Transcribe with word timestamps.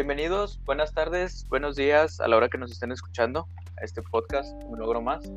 bienvenidos, 0.00 0.58
buenas 0.64 0.94
tardes, 0.94 1.46
buenos 1.50 1.76
días 1.76 2.20
a 2.20 2.28
la 2.28 2.38
hora 2.38 2.48
que 2.48 2.56
nos 2.56 2.72
estén 2.72 2.90
escuchando 2.90 3.46
a 3.78 3.84
este 3.84 4.00
podcast, 4.00 4.50
Un 4.64 4.78
Logro 4.78 5.02
Más. 5.02 5.30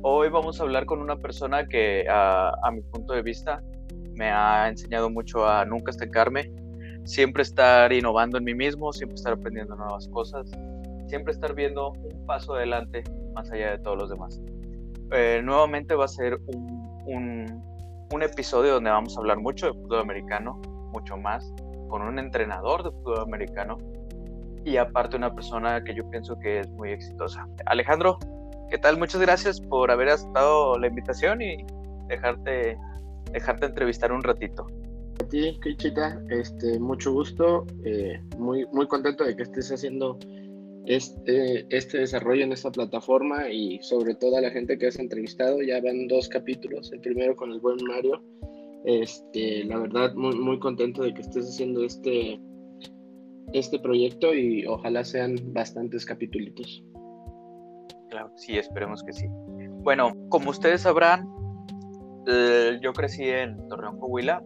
Hoy 0.00 0.30
vamos 0.30 0.58
a 0.58 0.62
hablar 0.62 0.86
con 0.86 0.98
una 0.98 1.16
persona 1.16 1.66
que 1.66 2.06
a, 2.08 2.70
mi 2.72 2.80
punto 2.80 3.12
de 3.12 3.20
vista 3.20 3.62
me 4.14 4.30
ha 4.30 4.66
enseñado 4.66 5.10
mucho 5.10 5.46
a 5.46 5.66
nunca 5.66 5.90
estancarme, 5.90 6.50
siempre 7.04 7.42
estar 7.42 7.92
innovando 7.92 8.38
en 8.38 8.44
mí 8.44 8.54
mismo, 8.54 8.94
siempre 8.94 9.16
estar 9.16 9.34
aprendiendo 9.34 9.76
nuevas 9.76 10.08
cosas, 10.08 10.50
siempre 11.08 11.34
estar 11.34 11.54
viendo 11.54 11.90
un 11.90 12.24
paso 12.24 12.54
adelante 12.54 13.04
más 13.34 13.50
allá 13.50 13.72
de 13.72 13.78
todos 13.80 13.98
los 13.98 14.08
demás. 14.08 14.40
Eh, 15.12 15.42
nuevamente 15.44 15.94
va 15.94 16.06
a 16.06 16.08
ser 16.08 16.40
un, 16.46 17.02
un, 17.04 17.62
un, 18.10 18.22
episodio 18.22 18.72
donde 18.72 18.88
vamos 18.88 19.18
a 19.18 19.20
hablar 19.20 19.38
mucho 19.38 19.66
de 19.66 19.74
fútbol 19.74 19.98
americano, 19.98 20.58
mucho 20.94 21.18
más, 21.18 21.52
con 21.90 22.02
un 22.02 22.18
entrenador 22.18 22.82
de 22.84 22.90
fútbol 22.90 23.20
americano 23.20 23.76
y 24.64 24.76
aparte 24.76 25.16
una 25.16 25.34
persona 25.34 25.82
que 25.82 25.94
yo 25.94 26.08
pienso 26.10 26.38
que 26.38 26.60
es 26.60 26.70
muy 26.70 26.90
exitosa. 26.90 27.46
Alejandro, 27.66 28.18
¿qué 28.70 28.78
tal? 28.78 28.98
Muchas 28.98 29.20
gracias 29.20 29.60
por 29.60 29.90
haber 29.90 30.08
aceptado 30.08 30.78
la 30.78 30.86
invitación 30.86 31.42
y 31.42 31.64
dejarte, 32.08 32.78
dejarte 33.32 33.66
entrevistar 33.66 34.12
un 34.12 34.22
ratito. 34.22 34.66
A 35.20 35.24
ti, 35.24 35.58
Kichita, 35.62 36.22
este, 36.30 36.78
mucho 36.78 37.12
gusto, 37.12 37.66
eh, 37.84 38.20
muy, 38.38 38.66
muy 38.72 38.86
contento 38.86 39.24
de 39.24 39.36
que 39.36 39.42
estés 39.42 39.70
haciendo 39.70 40.18
este, 40.86 41.66
este 41.68 41.98
desarrollo 41.98 42.44
en 42.44 42.52
esta 42.52 42.70
plataforma 42.70 43.48
y 43.50 43.78
sobre 43.82 44.14
todo 44.14 44.38
a 44.38 44.40
la 44.40 44.50
gente 44.50 44.78
que 44.78 44.86
has 44.86 44.98
entrevistado. 44.98 45.60
Ya 45.62 45.80
van 45.80 46.08
dos 46.08 46.28
capítulos, 46.28 46.90
el 46.92 47.00
primero 47.00 47.36
con 47.36 47.52
el 47.52 47.60
buen 47.60 47.76
Mario. 47.86 48.22
Este, 48.84 49.64
la 49.64 49.78
verdad, 49.78 50.14
muy, 50.14 50.36
muy 50.36 50.58
contento 50.58 51.02
de 51.02 51.12
que 51.12 51.20
estés 51.20 51.46
haciendo 51.46 51.84
este, 51.84 52.40
este 53.52 53.78
proyecto 53.78 54.34
y 54.34 54.66
ojalá 54.66 55.04
sean 55.04 55.36
bastantes 55.52 56.06
capítulos. 56.06 56.84
Claro, 58.08 58.32
sí, 58.36 58.56
esperemos 58.58 59.02
que 59.02 59.12
sí. 59.12 59.26
Bueno, 59.82 60.12
como 60.28 60.50
ustedes 60.50 60.82
sabrán, 60.82 61.28
eh, 62.26 62.78
yo 62.82 62.92
crecí 62.92 63.24
en 63.24 63.68
Torreón, 63.68 63.98
Coahuila. 63.98 64.42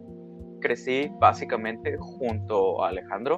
Crecí 0.61 1.09
básicamente 1.19 1.97
junto 1.99 2.83
a 2.83 2.89
Alejandro. 2.89 3.37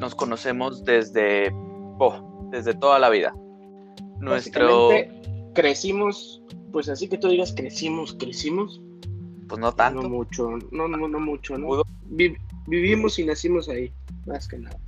Nos 0.00 0.14
conocemos 0.14 0.84
desde, 0.84 1.52
oh, 1.98 2.48
desde 2.50 2.74
toda 2.74 2.98
la 2.98 3.10
vida. 3.10 3.34
Nuestro 4.18 4.90
crecimos, 5.54 6.42
pues 6.72 6.88
así 6.88 7.08
que 7.08 7.18
tú 7.18 7.28
digas 7.28 7.52
crecimos, 7.54 8.14
crecimos. 8.14 8.80
Pues 9.52 9.60
no 9.60 9.70
tanto. 9.70 10.00
No 10.00 10.08
mucho, 10.08 10.48
no, 10.70 10.88
no, 10.88 11.08
no 11.08 11.20
mucho, 11.20 11.58
¿no? 11.58 11.82
vivimos 12.66 13.18
y 13.18 13.26
nacimos 13.26 13.68
ahí, 13.68 13.92
más 14.24 14.48
que 14.48 14.56
nada. 14.56 14.78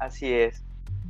Así 0.00 0.32
es. 0.32 0.64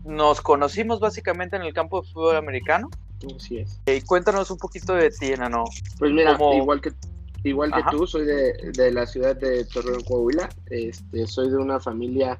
Nos 0.04 0.42
conocimos 0.42 1.00
básicamente 1.00 1.56
en 1.56 1.62
el 1.62 1.72
campo 1.72 2.02
de 2.02 2.08
fútbol 2.12 2.36
americano. 2.36 2.90
Así 3.34 3.56
es. 3.56 3.80
Y 3.86 4.02
cuéntanos 4.02 4.50
un 4.50 4.58
poquito 4.58 4.92
de 4.92 5.08
ti, 5.08 5.28
Enano. 5.28 5.64
Pues 5.98 6.12
mira, 6.12 6.36
igual 6.56 6.82
que 6.82 6.92
igual 7.42 7.72
que 7.72 7.80
tú, 7.90 8.06
soy 8.06 8.26
de, 8.26 8.52
de, 8.74 8.92
la 8.92 9.06
ciudad 9.06 9.34
de 9.34 9.64
Torreón, 9.64 10.02
Coahuila. 10.02 10.50
Este, 10.66 11.26
soy 11.26 11.48
de 11.48 11.56
una 11.56 11.80
familia 11.80 12.36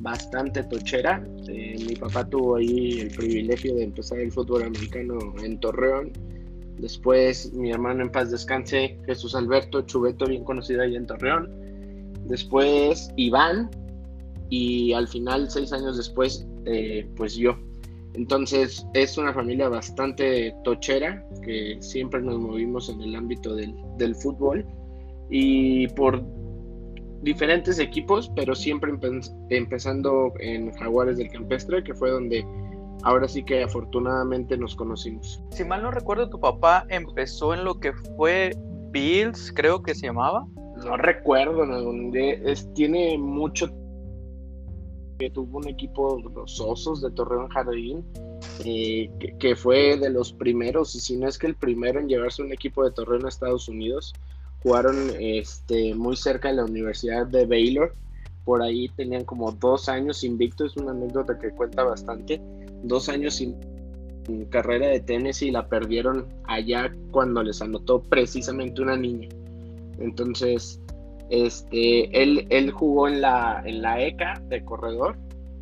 bastante 0.00 0.62
tochera. 0.64 1.24
Eh, 1.48 1.82
mi 1.88 1.96
papá 1.96 2.28
tuvo 2.28 2.56
ahí 2.56 3.00
el 3.00 3.16
privilegio 3.16 3.74
de 3.76 3.84
empezar 3.84 4.18
el 4.18 4.30
fútbol 4.30 4.64
americano 4.64 5.18
en 5.42 5.58
Torreón. 5.58 6.12
Después 6.80 7.52
mi 7.52 7.70
hermano 7.70 8.02
en 8.02 8.10
paz 8.10 8.30
descanse, 8.30 8.98
Jesús 9.04 9.34
Alberto 9.34 9.82
Chubeto, 9.82 10.26
bien 10.26 10.44
conocido 10.44 10.82
ahí 10.82 10.96
en 10.96 11.06
Torreón. 11.06 11.50
Después 12.24 13.10
Iván 13.16 13.70
y 14.48 14.92
al 14.92 15.06
final, 15.06 15.50
seis 15.50 15.72
años 15.72 15.96
después, 15.96 16.46
eh, 16.64 17.06
pues 17.16 17.36
yo. 17.36 17.56
Entonces 18.14 18.86
es 18.94 19.18
una 19.18 19.32
familia 19.32 19.68
bastante 19.68 20.54
tochera, 20.64 21.24
que 21.44 21.76
siempre 21.80 22.20
nos 22.22 22.38
movimos 22.38 22.88
en 22.88 23.00
el 23.02 23.14
ámbito 23.14 23.54
del, 23.54 23.74
del 23.98 24.14
fútbol 24.14 24.64
y 25.28 25.86
por 25.88 26.24
diferentes 27.22 27.78
equipos, 27.78 28.30
pero 28.34 28.54
siempre 28.54 28.90
empezando 29.50 30.32
en 30.40 30.72
Jaguares 30.72 31.18
del 31.18 31.30
Campestre, 31.30 31.84
que 31.84 31.94
fue 31.94 32.10
donde 32.10 32.44
ahora 33.02 33.28
sí 33.28 33.42
que 33.42 33.62
afortunadamente 33.62 34.56
nos 34.56 34.74
conocimos. 34.76 35.42
Si 35.50 35.64
mal 35.64 35.82
no 35.82 35.90
recuerdo, 35.90 36.28
tu 36.28 36.40
papá 36.40 36.86
empezó 36.88 37.54
en 37.54 37.64
lo 37.64 37.80
que 37.80 37.92
fue 38.16 38.56
Bills, 38.90 39.52
creo 39.54 39.82
que 39.82 39.94
se 39.94 40.06
llamaba. 40.06 40.46
No 40.84 40.96
recuerdo, 40.96 41.66
¿no? 41.66 42.14
es, 42.14 42.72
tiene 42.74 43.18
mucho 43.18 43.68
que 45.18 45.30
tuvo 45.30 45.58
un 45.58 45.68
equipo, 45.68 46.18
los 46.34 46.58
Osos 46.60 47.02
de 47.02 47.10
Torreón 47.10 47.48
Jardín, 47.48 48.04
eh, 48.64 49.10
que, 49.20 49.36
que, 49.36 49.54
fue 49.54 49.98
de 49.98 50.08
los 50.08 50.32
primeros, 50.32 50.94
y 50.94 51.00
si 51.00 51.16
no 51.18 51.28
es 51.28 51.36
que 51.36 51.46
el 51.46 51.54
primero 51.54 52.00
en 52.00 52.08
llevarse 52.08 52.42
un 52.42 52.52
equipo 52.52 52.82
de 52.82 52.92
Torreón 52.92 53.26
a 53.26 53.28
Estados 53.28 53.68
Unidos 53.68 54.14
jugaron 54.62 54.96
este, 55.18 55.94
muy 55.94 56.16
cerca 56.16 56.48
de 56.48 56.54
la 56.54 56.64
Universidad 56.64 57.26
de 57.26 57.46
Baylor. 57.46 57.94
Por 58.44 58.62
ahí 58.62 58.88
tenían 58.96 59.24
como 59.24 59.52
dos 59.52 59.88
años 59.88 60.24
invictos, 60.24 60.72
es 60.72 60.82
una 60.82 60.92
anécdota 60.92 61.38
que 61.38 61.50
cuenta 61.50 61.84
bastante. 61.84 62.40
Dos 62.82 63.08
años 63.08 63.34
sin 63.34 63.56
carrera 64.50 64.88
de 64.88 65.00
tenis 65.00 65.42
y 65.42 65.50
la 65.50 65.68
perdieron 65.68 66.26
allá 66.44 66.92
cuando 67.10 67.42
les 67.42 67.60
anotó 67.62 68.02
precisamente 68.02 68.82
una 68.82 68.96
niña. 68.96 69.28
Entonces, 69.98 70.80
este, 71.30 72.22
él, 72.22 72.46
él 72.50 72.70
jugó 72.70 73.08
en 73.08 73.20
la, 73.20 73.62
en 73.64 73.82
la 73.82 74.02
ECA 74.02 74.40
de 74.48 74.64
corredor 74.64 75.16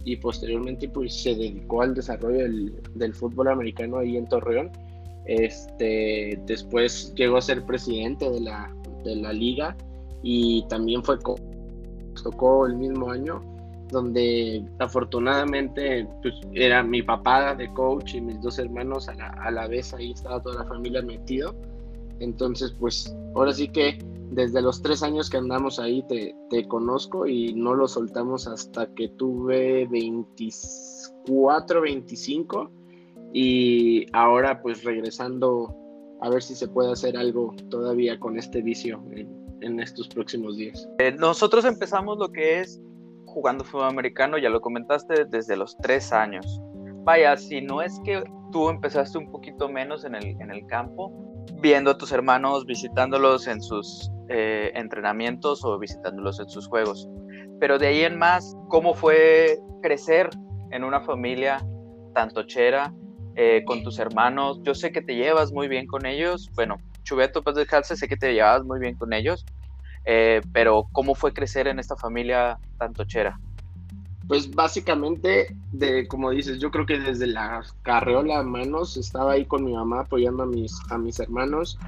y 0.04 0.16
posteriormente 0.16 0.88
pues 0.88 1.14
se 1.14 1.34
dedicó 1.34 1.82
al 1.82 1.94
desarrollo 1.94 2.38
del, 2.38 2.74
del 2.94 3.14
fútbol 3.14 3.48
americano 3.48 3.98
ahí 3.98 4.16
en 4.16 4.26
Torreón. 4.26 4.70
Este, 5.26 6.40
después 6.46 7.12
llegó 7.14 7.36
a 7.36 7.42
ser 7.42 7.64
presidente 7.64 8.30
de 8.30 8.40
la, 8.40 8.74
de 9.04 9.16
la 9.16 9.32
liga 9.32 9.76
y 10.22 10.66
también 10.68 11.02
fue 11.04 11.18
tocó 12.22 12.66
el 12.66 12.76
mismo 12.76 13.10
año 13.10 13.40
donde 13.88 14.64
afortunadamente 14.78 16.06
pues, 16.22 16.34
era 16.52 16.82
mi 16.82 17.02
papá 17.02 17.54
de 17.54 17.72
coach 17.74 18.14
y 18.14 18.20
mis 18.20 18.40
dos 18.40 18.58
hermanos 18.58 19.08
a 19.08 19.14
la, 19.14 19.28
a 19.28 19.50
la 19.50 19.66
vez 19.66 19.92
ahí 19.94 20.12
estaba 20.12 20.42
toda 20.42 20.62
la 20.62 20.64
familia 20.64 21.02
metido 21.02 21.54
entonces 22.20 22.74
pues 22.78 23.16
ahora 23.34 23.52
sí 23.52 23.68
que 23.68 23.98
desde 24.30 24.60
los 24.60 24.82
tres 24.82 25.02
años 25.02 25.30
que 25.30 25.38
andamos 25.38 25.78
ahí 25.78 26.02
te, 26.08 26.34
te 26.50 26.66
conozco 26.68 27.26
y 27.26 27.54
no 27.54 27.74
lo 27.74 27.88
soltamos 27.88 28.46
hasta 28.46 28.86
que 28.94 29.08
tuve 29.08 29.86
24 29.86 31.80
25 31.80 32.70
y 33.32 34.06
ahora 34.12 34.60
pues 34.62 34.84
regresando 34.84 35.74
a 36.20 36.30
ver 36.30 36.42
si 36.42 36.54
se 36.54 36.68
puede 36.68 36.92
hacer 36.92 37.16
algo 37.16 37.54
todavía 37.70 38.18
con 38.18 38.38
este 38.38 38.62
vicio 38.62 39.02
en, 39.12 39.80
estos 39.80 40.08
próximos 40.08 40.56
días. 40.56 40.88
Eh, 40.98 41.12
nosotros 41.12 41.64
empezamos 41.64 42.18
lo 42.18 42.30
que 42.30 42.60
es 42.60 42.80
jugando 43.38 43.62
fútbol 43.62 43.86
americano, 43.86 44.36
ya 44.36 44.50
lo 44.50 44.60
comentaste, 44.60 45.24
desde 45.26 45.56
los 45.56 45.76
tres 45.78 46.12
años. 46.12 46.60
Vaya, 47.04 47.36
si 47.36 47.60
no 47.60 47.82
es 47.82 48.00
que 48.04 48.20
tú 48.50 48.68
empezaste 48.68 49.16
un 49.16 49.30
poquito 49.30 49.68
menos 49.68 50.04
en 50.04 50.16
el, 50.16 50.66
campo, 50.66 51.12
viendo 51.60 51.92
a 51.92 51.98
tus 51.98 52.10
hermanos, 52.10 52.66
visitándolos 52.66 53.46
en 53.46 53.62
sus 53.62 54.10
eh, 54.28 54.72
entrenamientos 54.74 55.64
o 55.64 55.78
visitándolos 55.78 56.40
en 56.40 56.48
sus 56.48 56.66
juegos. 56.66 57.08
Pero 57.60 57.78
de 57.78 57.86
ahí 57.86 58.02
en 58.02 58.18
más, 58.18 58.56
¿cómo 58.68 58.92
fue 58.92 59.60
crecer 59.82 60.30
en 60.72 60.82
una 60.82 61.00
familia 61.00 61.64
tan 62.12 62.30
tochera 62.30 62.92
eh, 63.36 63.62
con 63.64 63.84
tus 63.84 64.00
hermanos. 64.00 64.60
Yo 64.64 64.74
sé 64.74 64.90
que 64.90 65.00
te 65.00 65.14
llevas 65.14 65.52
muy 65.52 65.68
bien 65.68 65.86
con 65.86 66.06
ellos. 66.06 66.50
Bueno, 66.56 66.78
Chubeto, 67.04 67.40
pues 67.44 67.54
dejarse, 67.54 67.96
sé 67.96 68.08
que 68.08 68.16
te 68.16 68.34
llevabas 68.34 68.64
muy 68.64 68.80
bien 68.80 68.96
con 68.96 69.12
ellos. 69.12 69.46
Eh, 70.10 70.40
pero 70.54 70.88
¿cómo 70.92 71.14
fue 71.14 71.34
crecer 71.34 71.68
en 71.68 71.78
esta 71.78 71.94
familia 71.94 72.58
tan 72.78 72.94
tochera? 72.94 73.38
Pues 74.26 74.50
básicamente, 74.50 75.54
de, 75.72 76.08
como 76.08 76.30
dices, 76.30 76.58
yo 76.58 76.70
creo 76.70 76.86
que 76.86 76.98
desde 76.98 77.26
la 77.26 77.62
carreola 77.82 78.42
manos 78.42 78.96
estaba 78.96 79.32
ahí 79.32 79.44
con 79.44 79.64
mi 79.64 79.74
mamá 79.74 80.00
apoyando 80.00 80.44
a 80.44 80.46
mis, 80.46 80.74
a 80.88 80.96
mis 80.96 81.20
hermanos. 81.20 81.78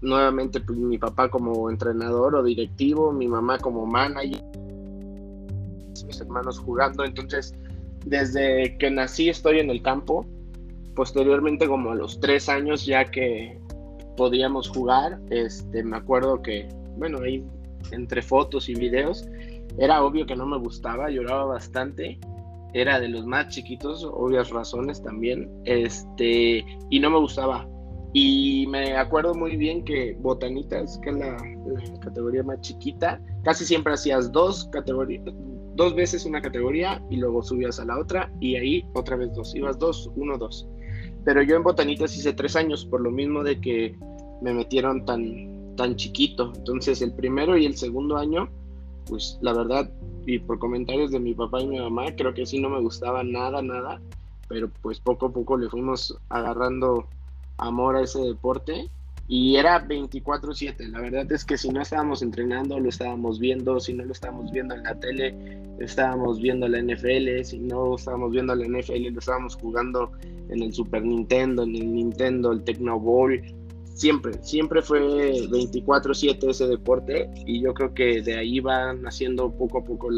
Nuevamente, 0.00 0.60
pues, 0.60 0.76
mi 0.76 0.98
papá 0.98 1.28
como 1.28 1.70
entrenador 1.70 2.34
o 2.34 2.42
directivo, 2.42 3.12
mi 3.12 3.28
mamá 3.28 3.58
como 3.58 3.86
manager, 3.86 4.42
mis 6.04 6.20
hermanos 6.20 6.58
jugando. 6.58 7.04
Entonces, 7.04 7.54
desde 8.04 8.76
que 8.78 8.90
nací 8.90 9.28
estoy 9.28 9.60
en 9.60 9.70
el 9.70 9.82
campo 9.82 10.26
posteriormente 10.96 11.68
como 11.68 11.92
a 11.92 11.94
los 11.94 12.18
tres 12.18 12.48
años 12.48 12.86
ya 12.86 13.04
que 13.04 13.60
podíamos 14.16 14.68
jugar, 14.68 15.20
este, 15.30 15.84
me 15.84 15.98
acuerdo 15.98 16.42
que, 16.42 16.66
bueno, 16.96 17.18
ahí 17.22 17.44
entre 17.92 18.22
fotos 18.22 18.68
y 18.68 18.74
videos, 18.74 19.28
era 19.78 20.02
obvio 20.02 20.26
que 20.26 20.36
no 20.36 20.46
me 20.46 20.58
gustaba, 20.58 21.10
lloraba 21.10 21.44
bastante, 21.44 22.18
era 22.72 23.00
de 23.00 23.08
los 23.08 23.24
más 23.26 23.48
chiquitos, 23.48 24.04
obvias 24.04 24.50
razones 24.50 25.02
también, 25.02 25.50
este, 25.64 26.64
y 26.90 27.00
no 27.00 27.10
me 27.10 27.18
gustaba. 27.18 27.66
Y 28.12 28.66
me 28.68 28.96
acuerdo 28.96 29.34
muy 29.34 29.56
bien 29.56 29.84
que 29.84 30.16
Botanitas, 30.20 30.98
que 31.02 31.10
es 31.10 31.16
la, 31.16 31.36
categoría 32.00 32.42
más 32.42 32.60
chiquita, 32.60 33.20
casi 33.44 33.64
siempre 33.64 33.92
hacías 33.92 34.32
dos 34.32 34.68
categorías, 34.72 35.24
dos 35.74 35.94
veces 35.94 36.24
una 36.24 36.40
categoría 36.40 37.02
y 37.10 37.16
luego 37.16 37.42
subías 37.42 37.78
a 37.78 37.84
la 37.84 37.98
otra 37.98 38.32
y 38.40 38.56
ahí 38.56 38.86
otra 38.94 39.16
vez 39.16 39.34
dos. 39.34 39.54
Ibas 39.54 39.78
dos, 39.78 40.10
uno, 40.16 40.38
dos. 40.38 40.66
Pero 41.24 41.42
yo 41.42 41.56
en 41.56 41.62
botanitas 41.62 42.16
hice 42.16 42.32
tres 42.32 42.56
años 42.56 42.86
por 42.86 43.02
lo 43.02 43.10
mismo 43.10 43.42
de 43.42 43.60
que 43.60 43.98
me 44.40 44.54
metieron 44.54 45.04
tan, 45.04 45.55
tan 45.76 45.96
chiquito. 45.96 46.52
Entonces 46.56 47.02
el 47.02 47.12
primero 47.12 47.56
y 47.56 47.66
el 47.66 47.76
segundo 47.76 48.16
año, 48.16 48.48
pues 49.06 49.38
la 49.40 49.52
verdad, 49.52 49.90
y 50.26 50.38
por 50.38 50.58
comentarios 50.58 51.12
de 51.12 51.20
mi 51.20 51.34
papá 51.34 51.60
y 51.60 51.66
mi 51.66 51.78
mamá, 51.78 52.06
creo 52.16 52.34
que 52.34 52.46
sí 52.46 52.58
no 52.58 52.68
me 52.68 52.80
gustaba 52.80 53.22
nada, 53.22 53.62
nada. 53.62 54.00
Pero 54.48 54.70
pues 54.82 55.00
poco 55.00 55.26
a 55.26 55.32
poco 55.32 55.56
le 55.56 55.68
fuimos 55.68 56.16
agarrando 56.28 57.06
amor 57.58 57.96
a 57.96 58.02
ese 58.02 58.20
deporte 58.20 58.90
y 59.28 59.56
era 59.56 59.80
24/7. 59.86 60.88
La 60.88 61.00
verdad 61.00 61.30
es 61.32 61.44
que 61.44 61.58
si 61.58 61.68
no 61.68 61.82
estábamos 61.82 62.22
entrenando, 62.22 62.78
lo 62.78 62.88
estábamos 62.88 63.40
viendo, 63.40 63.80
si 63.80 63.92
no 63.92 64.04
lo 64.04 64.12
estábamos 64.12 64.52
viendo 64.52 64.74
en 64.74 64.84
la 64.84 64.94
tele, 65.00 65.34
estábamos 65.80 66.40
viendo 66.40 66.68
la 66.68 66.78
NFL, 66.78 67.44
si 67.44 67.58
no 67.58 67.96
estábamos 67.96 68.30
viendo 68.30 68.54
la 68.54 68.66
NFL, 68.66 69.10
lo 69.10 69.18
estábamos 69.18 69.56
jugando 69.56 70.12
en 70.48 70.62
el 70.62 70.72
Super 70.72 71.04
Nintendo, 71.04 71.64
en 71.64 71.74
el 71.74 71.92
Nintendo, 71.92 72.52
el 72.52 72.62
Tecno 72.62 73.00
Bowl. 73.00 73.42
Siempre, 73.96 74.34
siempre 74.42 74.82
fue 74.82 75.00
24/7 75.00 76.50
ese 76.50 76.66
deporte 76.66 77.30
y 77.46 77.62
yo 77.62 77.72
creo 77.72 77.94
que 77.94 78.20
de 78.20 78.36
ahí 78.36 78.60
va 78.60 78.92
naciendo 78.92 79.50
poco 79.50 79.78
a 79.78 79.84
poco 79.84 80.10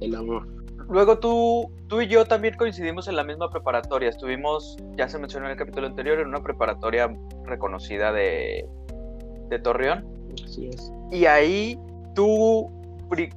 el 0.00 0.14
amor. 0.14 0.48
Luego 0.88 1.18
tú, 1.18 1.70
tú 1.88 2.00
y 2.00 2.06
yo 2.06 2.24
también 2.24 2.54
coincidimos 2.56 3.08
en 3.08 3.16
la 3.16 3.24
misma 3.24 3.50
preparatoria. 3.50 4.08
Estuvimos, 4.08 4.76
ya 4.96 5.06
se 5.08 5.18
mencionó 5.18 5.46
en 5.46 5.52
el 5.52 5.58
capítulo 5.58 5.86
anterior, 5.86 6.18
en 6.18 6.28
una 6.28 6.42
preparatoria 6.42 7.14
reconocida 7.44 8.10
de, 8.10 8.64
de 9.50 9.58
Torreón. 9.58 10.06
Así 10.44 10.68
es. 10.68 10.90
Y 11.10 11.26
ahí 11.26 11.78
tú, 12.14 12.70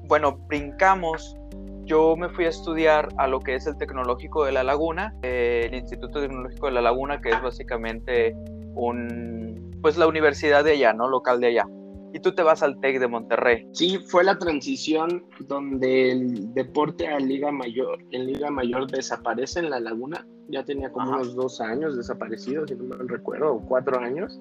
bueno, 0.07 0.37
brincamos. 0.47 1.35
Yo 1.83 2.15
me 2.15 2.29
fui 2.29 2.45
a 2.45 2.49
estudiar 2.49 3.09
a 3.17 3.27
lo 3.27 3.39
que 3.39 3.55
es 3.55 3.65
el 3.65 3.75
Tecnológico 3.75 4.45
de 4.45 4.51
la 4.51 4.63
Laguna, 4.63 5.15
eh, 5.23 5.63
el 5.65 5.73
Instituto 5.73 6.21
Tecnológico 6.21 6.67
de 6.67 6.73
la 6.73 6.81
Laguna, 6.81 7.19
que 7.19 7.31
es 7.31 7.41
básicamente 7.41 8.35
un, 8.75 9.48
pues 9.81 9.97
la 9.97 10.07
universidad 10.07 10.63
de 10.63 10.71
allá, 10.71 10.93
¿no? 10.93 11.07
Local 11.07 11.39
de 11.39 11.47
allá 11.47 11.65
y 12.13 12.19
tú 12.19 12.33
te 12.33 12.41
vas 12.41 12.63
al 12.63 12.79
TEC 12.79 12.99
de 12.99 13.07
Monterrey. 13.07 13.67
Sí, 13.73 13.99
fue 14.07 14.23
la 14.23 14.37
transición 14.37 15.23
donde 15.47 16.11
el 16.11 16.53
deporte 16.53 17.07
a 17.07 17.19
Liga 17.19 17.51
Mayor, 17.51 17.99
en 18.11 18.27
Liga 18.27 18.49
Mayor 18.49 18.89
desaparece 18.89 19.59
en 19.59 19.69
la 19.69 19.79
laguna. 19.79 20.25
Ya 20.47 20.63
tenía 20.63 20.91
como 20.91 21.11
unos 21.11 21.35
dos 21.35 21.61
años 21.61 21.95
desaparecido, 21.95 22.67
si 22.67 22.75
no 22.75 22.83
me 22.83 22.95
recuerdo, 23.07 23.55
o 23.55 23.61
cuatro 23.61 23.99
años. 23.99 24.39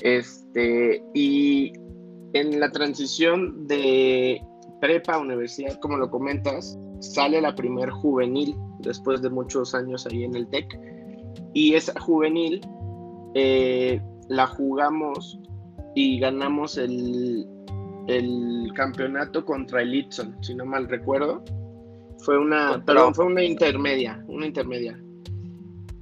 Este, 0.00 1.02
y 1.12 1.72
en 2.32 2.58
la 2.60 2.70
transición 2.70 3.66
de 3.66 4.40
prepa 4.80 5.14
a 5.14 5.18
universidad, 5.18 5.78
como 5.80 5.98
lo 5.98 6.10
comentas, 6.10 6.78
sale 7.00 7.40
la 7.40 7.54
primer 7.54 7.90
juvenil 7.90 8.56
después 8.78 9.20
de 9.20 9.28
muchos 9.28 9.74
años 9.74 10.06
ahí 10.06 10.24
en 10.24 10.34
el 10.34 10.48
TEC. 10.48 10.66
Y 11.52 11.74
esa 11.74 11.98
juvenil 12.00 12.60
eh, 13.34 14.00
la 14.28 14.46
jugamos 14.46 15.38
y 15.94 16.18
ganamos 16.20 16.78
el, 16.78 17.46
el 18.06 18.72
campeonato 18.74 19.44
contra 19.44 19.82
el 19.82 19.94
Itson, 19.94 20.36
si 20.42 20.54
no 20.54 20.64
mal 20.64 20.88
recuerdo. 20.88 21.42
Fue 22.18 22.38
una, 22.38 22.84
perdón, 22.84 23.14
fue 23.14 23.26
una 23.26 23.42
intermedia, 23.42 24.22
una 24.26 24.46
intermedia. 24.46 24.98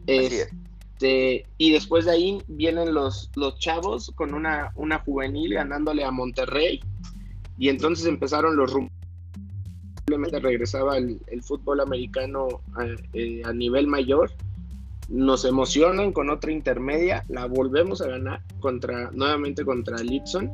Este, 0.07 1.45
y 1.59 1.73
después 1.73 2.05
de 2.05 2.13
ahí 2.13 2.43
vienen 2.49 2.95
los, 2.95 3.31
los 3.37 3.59
chavos 3.59 4.13
con 4.15 4.35
una, 4.35 4.73
una 4.77 4.99
juvenil 5.01 5.55
ganándole 5.55 6.05
a 6.05 6.11
Monterrey. 6.11 6.81
Y 7.59 7.69
entonces 7.69 8.07
empezaron 8.07 8.57
los 8.57 8.73
rumores. 8.73 8.95
Simplemente 9.99 10.39
regresaba 10.39 10.99
el, 10.99 11.21
el 11.27 11.43
fútbol 11.43 11.81
americano 11.81 12.61
a, 12.77 12.87
eh, 13.13 13.43
a 13.45 13.53
nivel 13.53 13.89
mayor 13.89 14.31
nos 15.09 15.45
emocionan 15.45 16.13
con 16.13 16.31
otra 16.31 16.51
intermedia, 16.51 17.25
la 17.29 17.47
volvemos 17.47 18.01
a 18.03 18.09
ganar 18.09 18.43
contra, 18.61 19.11
nuevamente 19.13 19.65
contra 19.65 19.99
Lipson. 19.99 20.51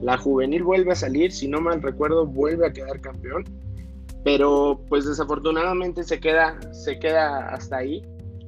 La 0.00 0.18
juvenil 0.18 0.64
vuelve 0.64 0.92
a 0.92 0.96
salir, 0.96 1.30
si 1.30 1.46
no 1.46 1.60
mal 1.60 1.80
recuerdo, 1.80 2.26
vuelve 2.26 2.66
a 2.66 2.72
quedar 2.72 3.00
campeón. 3.00 3.44
Pero 4.24 4.80
pues 4.88 5.04
desafortunadamente 5.04 6.02
se 6.04 6.20
queda, 6.20 6.58
se 6.72 6.98
queda 6.98 7.48
hasta 7.48 7.78
ahí, 7.78 8.02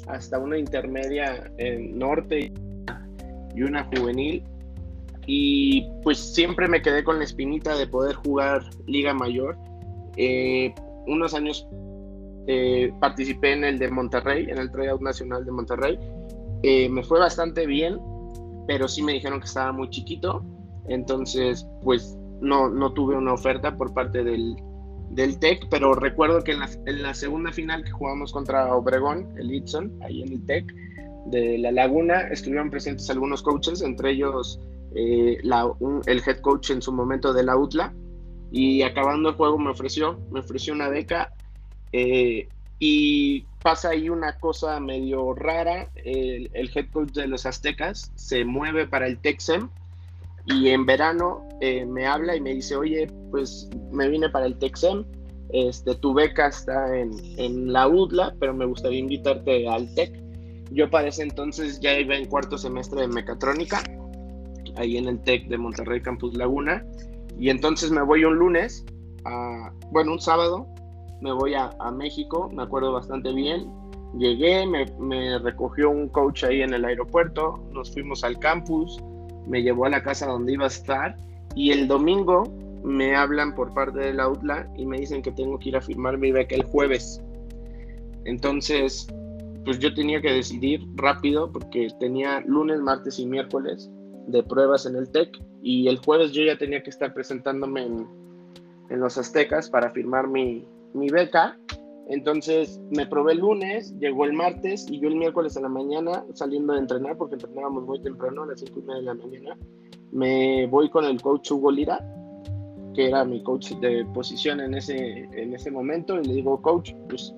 hasta 0.09 0.39
una 0.39 0.59
intermedia 0.59 1.51
en 1.59 1.99
norte 1.99 2.53
y 3.55 3.63
una 3.63 3.85
juvenil. 3.85 4.43
Y 5.27 5.89
pues 6.03 6.19
siempre 6.19 6.69
me 6.69 6.83
quedé 6.83 7.03
con 7.03 7.19
la 7.19 7.25
espinita 7.25 7.77
de 7.77 7.87
poder 7.87 8.15
jugar 8.17 8.63
Liga 8.87 9.15
Mayor. 9.15 9.57
Eh, 10.17 10.75
unos 11.07 11.35
años 11.35 11.67
eh, 12.47 12.93
participé 13.01 13.53
en 13.53 13.65
el 13.65 13.79
de 13.79 13.91
Monterrey, 13.91 14.47
en 14.49 14.59
el 14.59 14.71
tryout 14.71 15.01
nacional 15.01 15.45
de 15.45 15.51
Monterrey. 15.51 15.99
Eh, 16.63 16.89
me 16.89 17.03
fue 17.03 17.19
bastante 17.19 17.67
bien, 17.67 17.99
pero 18.67 18.89
sí 18.89 19.03
me 19.03 19.13
dijeron 19.13 19.41
que 19.41 19.47
estaba 19.47 19.73
muy 19.73 19.91
chiquito. 19.91 20.45
Entonces, 20.89 21.67
pues 21.83 22.19
no, 22.41 22.69
no 22.69 22.93
tuve 22.93 23.17
una 23.17 23.33
oferta 23.33 23.77
por 23.77 23.95
parte 23.95 24.23
del, 24.23 24.57
del 25.11 25.39
TEC, 25.39 25.69
pero 25.71 25.95
recuerdo 25.95 26.43
que 26.43 26.53
en 26.53 26.61
la, 26.61 26.71
en 26.87 27.03
la, 27.03 27.15
segunda 27.15 27.53
final 27.53 27.85
que 27.85 27.91
jugamos 27.91 28.33
contra 28.33 28.75
Obregón, 28.75 29.29
el 29.39 29.53
Itson, 29.53 29.93
ahí 30.03 30.23
en 30.23 30.33
el 30.33 30.47
TEC 30.47 30.75
de 31.27 31.59
La 31.59 31.73
Laguna, 31.73 32.29
estuvieron 32.29 32.71
presentes 32.71 33.09
algunos 33.09 33.43
coaches, 33.43 33.81
entre 33.81 34.11
ellos 34.11 34.61
eh, 34.95 35.39
el 36.07 36.23
head 36.27 36.41
coach 36.41 36.71
en 36.71 36.83
su 36.83 36.93
momento 36.93 37.33
de 37.33 37.45
la 37.45 37.57
UTLA, 37.57 37.95
y 38.51 38.83
acabando 38.83 39.31
el 39.31 39.35
juego 39.35 39.59
me 39.59 39.71
ofreció, 39.71 40.21
me 40.31 40.41
ofreció 40.41 40.75
una 40.75 40.89
beca 40.89 41.33
eh, 41.97 42.49
y 42.81 43.43
pasa 43.63 43.91
ahí 43.91 44.09
una 44.09 44.37
cosa 44.41 44.81
medio 44.81 45.33
rara, 45.33 45.89
el, 46.05 46.51
head 46.53 46.91
coach 46.93 47.13
de 47.13 47.29
los 47.29 47.47
aztecas 47.47 48.11
se 48.17 48.45
mueve 48.45 48.89
para 48.89 49.07
el 49.07 49.17
Texem 49.19 49.69
y 50.45 50.71
en 50.71 50.87
verano 50.87 51.49
eh, 51.61 51.87
me 51.87 52.05
habla 52.05 52.35
y 52.35 52.41
me 52.41 52.53
dice, 52.53 52.75
oye, 52.75 53.07
pues 53.31 53.71
me 53.93 54.09
vine 54.09 54.29
para 54.29 54.47
el 54.47 54.59
Texem, 54.59 55.05
este, 55.51 55.95
tu 55.95 56.13
beca 56.13 56.49
está 56.49 56.99
en, 56.99 57.13
en 57.39 57.73
la 57.73 57.87
UDLA, 57.87 58.35
pero 58.41 58.53
me 58.53 58.65
gustaría 58.65 58.99
invitarte 58.99 59.69
al 59.69 59.95
TEC. 59.95 60.21
Yo 60.73 60.91
para 60.91 61.07
ese 61.07 61.23
entonces 61.23 61.79
ya 61.79 61.97
iba 61.97 62.17
en 62.17 62.27
cuarto 62.27 62.59
semestre 62.59 63.03
de 63.03 63.09
mecatrónica, 63.09 63.85
ahí 64.77 64.97
en 64.97 65.07
el 65.07 65.21
TEC 65.23 65.47
de 65.47 65.59
Monterrey 65.59 66.03
Campus 66.03 66.37
Laguna, 66.37 66.85
y 67.39 67.51
entonces 67.51 67.93
me 67.93 68.03
voy 68.03 68.25
un 68.25 68.35
lunes, 68.35 68.85
a, 69.25 69.73
bueno, 69.93 70.13
un 70.13 70.21
sábado, 70.21 70.67
me 71.25 71.33
voy 71.33 71.55
a, 71.55 71.71
México, 71.91 72.51
me 72.53 72.65
acuerdo 72.65 72.93
bastante 72.93 73.33
bien. 73.33 73.67
Llegué, 74.19 74.67
me, 74.67 75.39
recogió 75.39 75.89
un 75.89 76.09
coach 76.11 76.45
ahí 76.45 76.61
en 76.61 76.75
el 76.75 76.85
aeropuerto, 76.85 77.65
nos 77.73 77.91
fuimos 77.91 78.23
al 78.25 78.39
campus, 78.39 79.03
me 79.47 79.63
llevó 79.63 79.87
a 79.87 79.89
la 79.89 80.03
casa 80.03 80.27
donde 80.27 80.53
iba 80.53 80.65
a 80.65 80.69
estar 80.69 81.17
y 81.55 81.71
el 81.71 81.89
domingo 81.89 82.45
me 82.85 83.17
hablan 83.17 83.55
por 83.55 83.73
parte 83.73 84.01
del 84.01 84.21
UTLA 84.21 84.71
y 84.77 84.85
me 84.85 84.99
dicen 84.99 85.23
que 85.23 85.33
tengo 85.33 85.59
que 85.59 85.71
ir 85.71 85.77
a 85.79 85.81
firmar 85.81 86.19
mi 86.19 86.31
beca 86.31 86.57
el 86.57 86.65
jueves. 86.65 87.23
Entonces, 88.27 89.09
pues 89.65 89.79
yo 89.79 89.95
tenía 89.95 90.21
que 90.21 90.31
decidir 90.31 90.87
rápido 90.95 91.51
porque 91.51 91.89
tenía 92.01 92.41
lunes, 92.41 92.81
martes 92.81 93.19
y 93.19 93.25
miércoles 93.25 93.91
de 94.27 94.43
pruebas 94.43 94.85
en 94.85 94.97
el 94.97 95.11
TEC 95.11 95.43
y 95.63 95.89
el 95.89 95.97
jueves 95.97 96.33
yo 96.33 96.43
ya 96.43 96.59
tenía 96.59 96.83
que 96.83 96.91
estar 96.91 97.15
presentándome 97.15 97.87
en, 97.87 98.07
en 98.91 99.01
los 99.01 99.17
Aztecas 99.17 99.71
para 99.71 99.91
firmar 99.91 100.29
mi, 100.29 100.67
mi 100.95 101.09
beca. 101.11 101.59
Entonces 102.09 102.81
me 102.91 103.07
probé 103.07 103.33
el 103.33 103.39
lunes, 103.39 103.95
llegó 103.99 104.25
el 104.25 104.35
martes 104.35 104.87
y 104.91 105.01
yo 105.01 105.09
el 105.09 105.17
miércoles 105.17 105.57
a 105.57 105.61
la 105.61 105.69
mañana, 105.69 106.25
saliendo 106.35 106.75
de 106.75 106.81
entrenar, 106.81 107.17
porque 107.17 107.35
entrenábamos 107.35 107.85
muy 107.85 108.01
temprano, 108.03 108.43
a 108.43 108.47
las 108.47 108.61
5 108.61 108.79
y 108.79 108.83
media 108.83 108.97
de 108.97 109.03
la 109.03 109.15
mañana, 109.15 109.59
me 110.13 110.67
voy 110.67 110.91
con 110.91 111.05
el 111.07 111.21
coach 111.21 111.51
Hugo 111.51 111.71
Lira, 111.71 111.99
que 112.95 113.09
era 113.09 113.25
mi 113.25 113.43
coach 113.43 113.73
de 113.77 114.05
posición 114.13 114.61
en 114.61 114.75
ese, 114.75 115.29
en 115.33 115.55
ese 115.55 115.71
momento, 115.71 116.21
y 116.21 116.25
le 116.25 116.35
digo, 116.35 116.61
coach, 116.61 116.93
pues 117.09 117.35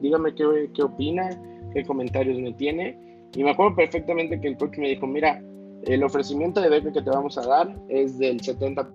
dígame 0.00 0.34
qué, 0.34 0.70
qué 0.74 0.82
opina, 0.82 1.28
qué 1.74 1.84
comentarios 1.84 2.38
me 2.40 2.52
tiene. 2.54 2.98
Y 3.36 3.44
me 3.44 3.50
acuerdo 3.50 3.76
perfectamente 3.76 4.40
que 4.40 4.48
el 4.48 4.56
coach 4.56 4.78
me 4.78 4.88
dijo, 4.88 5.06
mira, 5.06 5.42
el 5.84 6.02
ofrecimiento 6.02 6.60
de 6.60 6.70
beca 6.70 6.92
que 6.92 7.02
te 7.02 7.10
vamos 7.10 7.36
a 7.38 7.46
dar 7.46 7.76
es 7.88 8.18
del 8.18 8.40
70, 8.40 8.90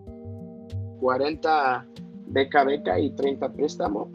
40 1.00 1.88
beca, 2.34 2.63
beca 2.63 3.00
y 3.00 3.12
30 3.12 3.54
préstamo. 3.54 4.10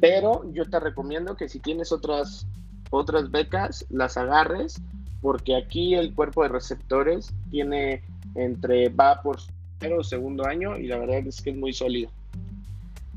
Pero 0.00 0.50
yo 0.52 0.68
te 0.68 0.80
recomiendo 0.80 1.36
que 1.36 1.48
si 1.48 1.60
tienes 1.60 1.92
otras, 1.92 2.46
otras 2.90 3.30
becas, 3.30 3.86
las 3.88 4.16
agarres, 4.16 4.82
porque 5.22 5.56
aquí 5.56 5.94
el 5.94 6.14
cuerpo 6.14 6.42
de 6.42 6.50
receptores 6.50 7.32
tiene 7.50 8.02
entre, 8.34 8.88
va 8.90 9.22
por 9.22 9.38
primero 9.78 10.00
o 10.00 10.04
segundo 10.04 10.46
año 10.46 10.76
y 10.76 10.86
la 10.86 10.98
verdad 10.98 11.26
es 11.26 11.40
que 11.40 11.50
es 11.50 11.56
muy 11.56 11.72
sólido. 11.72 12.10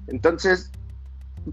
Entonces, 0.08 0.72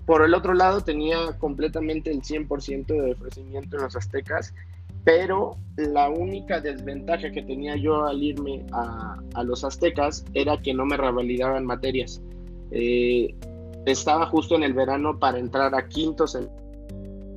por 0.07 0.23
el 0.25 0.35
otro 0.35 0.55
lado, 0.55 0.81
tenía 0.83 1.33
completamente 1.39 2.11
el 2.11 2.23
100% 2.23 2.87
de 2.87 3.13
ofrecimiento 3.13 3.77
en 3.77 3.83
los 3.83 3.97
aztecas, 3.97 4.55
pero 5.05 5.57
la 5.77 6.09
única 6.09 6.61
desventaja 6.61 7.31
que 7.31 7.43
tenía 7.43 7.77
yo 7.77 8.05
al 8.05 8.23
irme 8.23 8.65
a, 8.73 9.19
a 9.35 9.43
los 9.43 9.65
aztecas 9.65 10.25
era 10.35 10.61
que 10.63 10.73
no 10.73 10.87
me 10.87 10.97
revalidaban 10.97 11.67
materias. 11.67 12.23
Eh, 12.71 13.35
estaba 13.87 14.27
justo 14.27 14.55
en 14.55 14.63
el 14.63 14.73
verano 14.73 15.19
para 15.19 15.39
entrar 15.39 15.75
a 15.75 15.87
quintos 15.89 16.37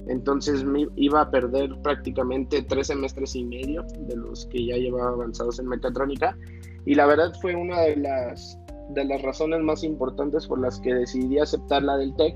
entonces 0.08 0.66
iba 0.96 1.22
a 1.22 1.30
perder 1.30 1.76
prácticamente 1.82 2.62
tres 2.62 2.88
semestres 2.88 3.36
y 3.36 3.44
medio 3.44 3.84
de 4.00 4.16
los 4.16 4.46
que 4.46 4.66
ya 4.66 4.78
llevaba 4.78 5.10
avanzados 5.10 5.60
en 5.60 5.68
mecatrónica 5.68 6.38
y 6.86 6.96
la 6.96 7.06
verdad 7.06 7.34
fue 7.42 7.56
una 7.56 7.82
de 7.82 7.98
las 7.98 8.58
de 8.92 9.04
las 9.04 9.22
razones 9.22 9.62
más 9.62 9.84
importantes 9.84 10.48
por 10.48 10.60
las 10.60 10.80
que 10.80 10.94
decidí 10.94 11.40
aceptar 11.40 11.84
la 11.84 11.98
del 11.98 12.16
TEC 12.16 12.36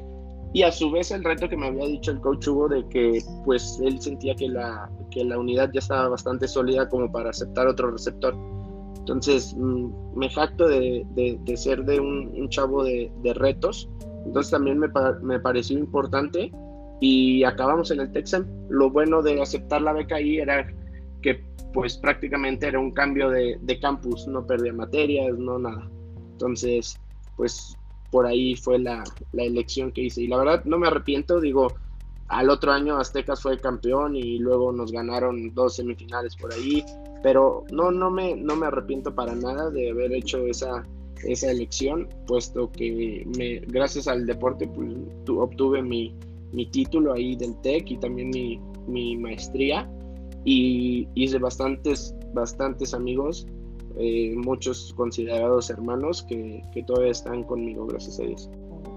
y 0.54 0.64
a 0.64 0.72
su 0.72 0.92
vez 0.92 1.12
el 1.12 1.24
reto 1.24 1.48
que 1.48 1.56
me 1.56 1.68
había 1.68 1.86
dicho 1.86 2.12
el 2.12 2.20
coach 2.20 2.48
Hugo 2.48 2.68
de 2.68 2.86
que 2.90 3.24
pues 3.46 3.80
él 3.82 4.02
sentía 4.02 4.36
que 4.36 4.50
la, 4.50 4.90
que 5.10 5.24
la 5.24 5.40
unidad 5.40 5.72
ya 5.74 5.80
estaba 5.80 6.10
bastante 6.10 6.48
sólida 6.48 6.90
como 6.90 7.10
para 7.10 7.30
aceptar 7.30 7.68
otro 7.68 7.92
receptor. 7.92 8.36
Entonces 9.02 9.56
mm, 9.58 10.16
me 10.16 10.30
jacto 10.30 10.68
de, 10.68 11.40
ser 11.56 11.84
de 11.86 12.00
un, 12.00 12.50
chavo 12.50 12.84
de, 12.84 13.12
retos. 13.36 13.90
Entonces 14.26 14.52
también 14.52 14.80
me, 14.80 15.40
pareció 15.40 15.80
importante 15.80 16.52
y 17.00 17.44
acabamos 17.44 17.90
en 17.92 18.02
el 18.02 18.12
Texan. 18.12 18.48
Lo 18.70 18.92
bueno 18.92 19.24
de 19.24 19.42
aceptar 19.42 19.82
la 19.82 19.94
beca 19.94 20.16
ahí 20.16 20.38
era 20.38 20.68
que 21.22 21.44
pues 21.74 21.98
prácticamente 21.98 22.68
era 22.68 22.80
un 22.80 22.92
cambio 22.92 23.30
de, 23.30 23.80
campus, 23.82 24.28
no 24.28 24.46
perdía 24.46 24.74
materias, 24.74 25.38
no 25.38 25.58
nada. 25.58 25.90
Entonces, 26.34 27.00
pues 27.38 27.76
por 28.12 28.28
ahí 28.28 28.56
fue 28.56 28.78
la, 28.78 29.04
elección 29.34 29.92
que 29.92 30.02
hice. 30.04 30.22
Y 30.22 30.28
la 30.28 30.38
verdad 30.38 30.64
no 30.66 30.78
me 30.78 30.88
arrepiento, 30.88 31.42
digo, 31.42 31.74
al 32.32 32.50
otro 32.50 32.72
año 32.72 32.98
Aztecas 32.98 33.42
fue 33.42 33.60
campeón 33.60 34.16
y 34.16 34.38
luego 34.40 34.72
nos 34.72 34.92
ganaron 34.92 35.54
dos 35.54 35.76
semifinales 35.76 36.36
por 36.38 36.54
ahí, 36.54 36.84
pero 37.22 37.66
no, 37.72 37.92
no, 37.92 38.10
me, 38.10 38.36
no 38.36 38.56
me 38.56 38.68
arrepiento 38.68 39.14
para 39.14 39.36
nada 39.36 39.70
de 39.70 39.90
haber 39.90 40.14
hecho 40.14 40.40
esa, 40.48 40.86
esa 41.26 41.52
elección, 41.52 42.08
puesto 42.28 42.72
que 42.72 43.26
gracias 43.68 44.08
al 44.08 44.26
deporte 44.26 44.68
pues, 44.68 44.94
obtuve 45.28 45.82
mi, 45.82 46.16
mi, 46.54 46.66
título 46.68 47.14
ahí 47.14 47.36
del 47.36 47.54
TEC 47.62 47.92
y 47.92 47.98
también 47.98 48.30
mi, 48.30 48.62
mi 48.88 49.18
maestría 49.18 49.90
y 50.46 51.10
hice 51.16 51.38
bastantes, 51.38 52.16
bastantes 52.34 52.94
amigos, 52.94 53.46
eh, 53.98 54.34
muchos 54.38 54.94
considerados 54.96 55.70
hermanos 55.70 56.24
que, 56.24 56.62
que 56.74 56.82
todavía 56.84 57.12
están 57.12 57.44
conmigo, 57.44 57.86
gracias 57.88 58.22
a 58.22 58.24
Dios. 58.24 58.50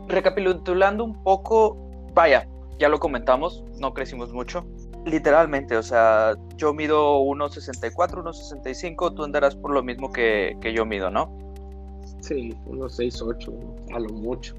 Recapitulando 0.06 1.02
un 1.02 1.20
poco, 1.24 1.76
vaya, 2.14 2.48
ya 2.78 2.88
lo 2.88 2.98
comentamos, 2.98 3.64
no 3.78 3.94
crecimos 3.94 4.32
mucho. 4.32 4.64
Literalmente, 5.04 5.76
o 5.76 5.82
sea, 5.82 6.34
yo 6.56 6.72
mido 6.72 7.20
1,64, 7.20 8.22
1,65, 8.22 9.14
tú 9.14 9.24
andarás 9.24 9.54
por 9.54 9.72
lo 9.72 9.82
mismo 9.82 10.10
que, 10.10 10.56
yo 10.74 10.86
mido, 10.86 11.10
¿no? 11.10 11.36
Sí, 12.20 12.54
1,68, 12.66 13.94
a 13.94 13.98
lo 13.98 14.08
mucho. 14.10 14.54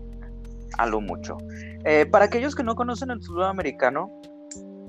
A 0.78 0.86
lo 0.86 1.02
mucho. 1.02 1.38
Eh, 1.86 2.06
para 2.06 2.26
aquellos 2.26 2.56
que 2.56 2.64
no 2.64 2.76
conocen 2.76 3.10
el 3.10 3.22
fútbol 3.22 3.46
americano, 3.46 4.12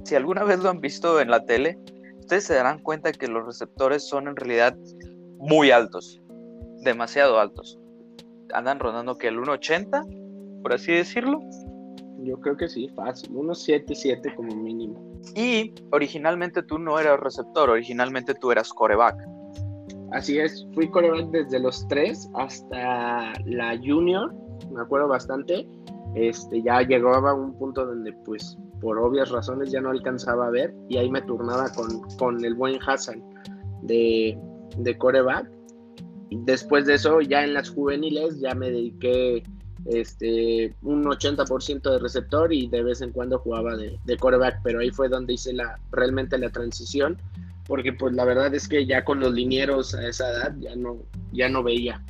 si 0.04 0.14
alguna 0.14 0.45
vez 0.45 0.61
lo 0.61 0.71
han 0.71 0.80
visto 0.80 1.21
en 1.21 1.30
la 1.30 1.45
tele, 1.45 1.78
ustedes 2.21 2.45
se 2.45 2.54
darán 2.54 2.80
cuenta 2.80 3.12
que 3.12 3.28
los 3.28 3.47
receptores 3.47 4.06
son 4.06 4.28
en 4.28 4.37
realidad 4.37 4.76
muy 5.38 5.71
altos, 5.71 6.21
demasiado 6.83 7.40
altos. 7.40 7.78
Andan 8.52 8.78
rondando 8.78 9.16
que 9.16 9.28
el 9.28 9.38
1,80, 9.38 10.62
por 10.62 10.73
así 10.75 10.92
decirlo, 10.92 11.40
yo 12.26 12.40
creo 12.40 12.56
que 12.56 12.68
sí, 12.68 12.88
fácil. 12.95 13.35
Unos 13.35 13.66
7-7 13.66 14.35
como 14.35 14.54
mínimo. 14.54 15.00
Y 15.35 15.73
originalmente 15.92 16.62
tú 16.62 16.78
no 16.78 16.99
eras 16.99 17.21
receptor, 17.21 17.71
originalmente 17.71 18.35
tú 18.35 18.50
eras 18.50 18.73
coreback. 18.73 19.16
Así 20.12 20.38
es, 20.38 20.66
fui 20.75 20.88
coreback 20.90 21.30
desde 21.30 21.59
los 21.59 21.87
3 21.88 22.30
hasta 22.35 23.33
la 23.45 23.76
junior, 23.78 24.35
me 24.73 24.83
acuerdo 24.83 25.09
bastante. 25.09 25.66
Este, 26.14 26.62
ya 26.62 26.80
llegaba 26.80 27.30
a 27.30 27.35
un 27.35 27.59
punto 27.59 27.85
donde 27.85 28.12
pues 28.25 28.56
por 28.80 28.99
obvias 28.99 29.30
razones 29.30 29.71
ya 29.71 29.80
no 29.80 29.90
alcanzaba 29.90 30.47
a 30.47 30.50
ver 30.50 30.75
y 30.88 30.97
ahí 30.97 31.11
me 31.11 31.21
turnaba 31.23 31.68
con, 31.75 32.00
con 32.18 32.42
el 32.45 32.54
buen 32.54 32.78
Hassan 32.87 33.23
de, 33.83 34.38
de 34.78 34.99
coreback. 34.99 35.50
Después 36.30 36.87
de 36.87 36.95
eso, 36.95 37.21
ya 37.21 37.45
en 37.45 37.54
las 37.54 37.71
juveniles, 37.71 38.40
ya 38.40 38.54
me 38.54 38.71
dediqué 38.71 39.42
este, 39.88 40.75
un 40.83 41.05
80% 41.05 41.90
de 41.90 41.99
receptor 41.99 42.52
y 42.52 42.69
de 42.69 42.83
vez 42.83 43.00
en 43.00 43.12
cuando 43.12 43.38
jugaba 43.38 43.76
de, 43.76 43.99
de 44.05 44.16
quarterback, 44.16 44.61
pero 44.62 44.81
ahí 44.81 44.90
fue 44.90 45.09
donde 45.09 45.35
hice 45.35 45.52
la, 45.52 45.78
realmente 45.93 46.38
la 46.38 46.50
transición, 46.50 47.19
porque 47.66 47.93
pues 47.93 48.14
la 48.14 48.25
verdad 48.25 48.55
es 48.55 48.69
que 48.69 48.87
ya 48.87 49.05
con 49.05 49.21
los 49.21 49.33
linieros 49.33 49.95
a 49.95 50.07
esa 50.07 50.31
edad 50.31 50.55
ya 50.59 50.75
no, 50.76 50.99
ya 51.33 51.49
no 51.49 51.62
veía. 51.62 52.02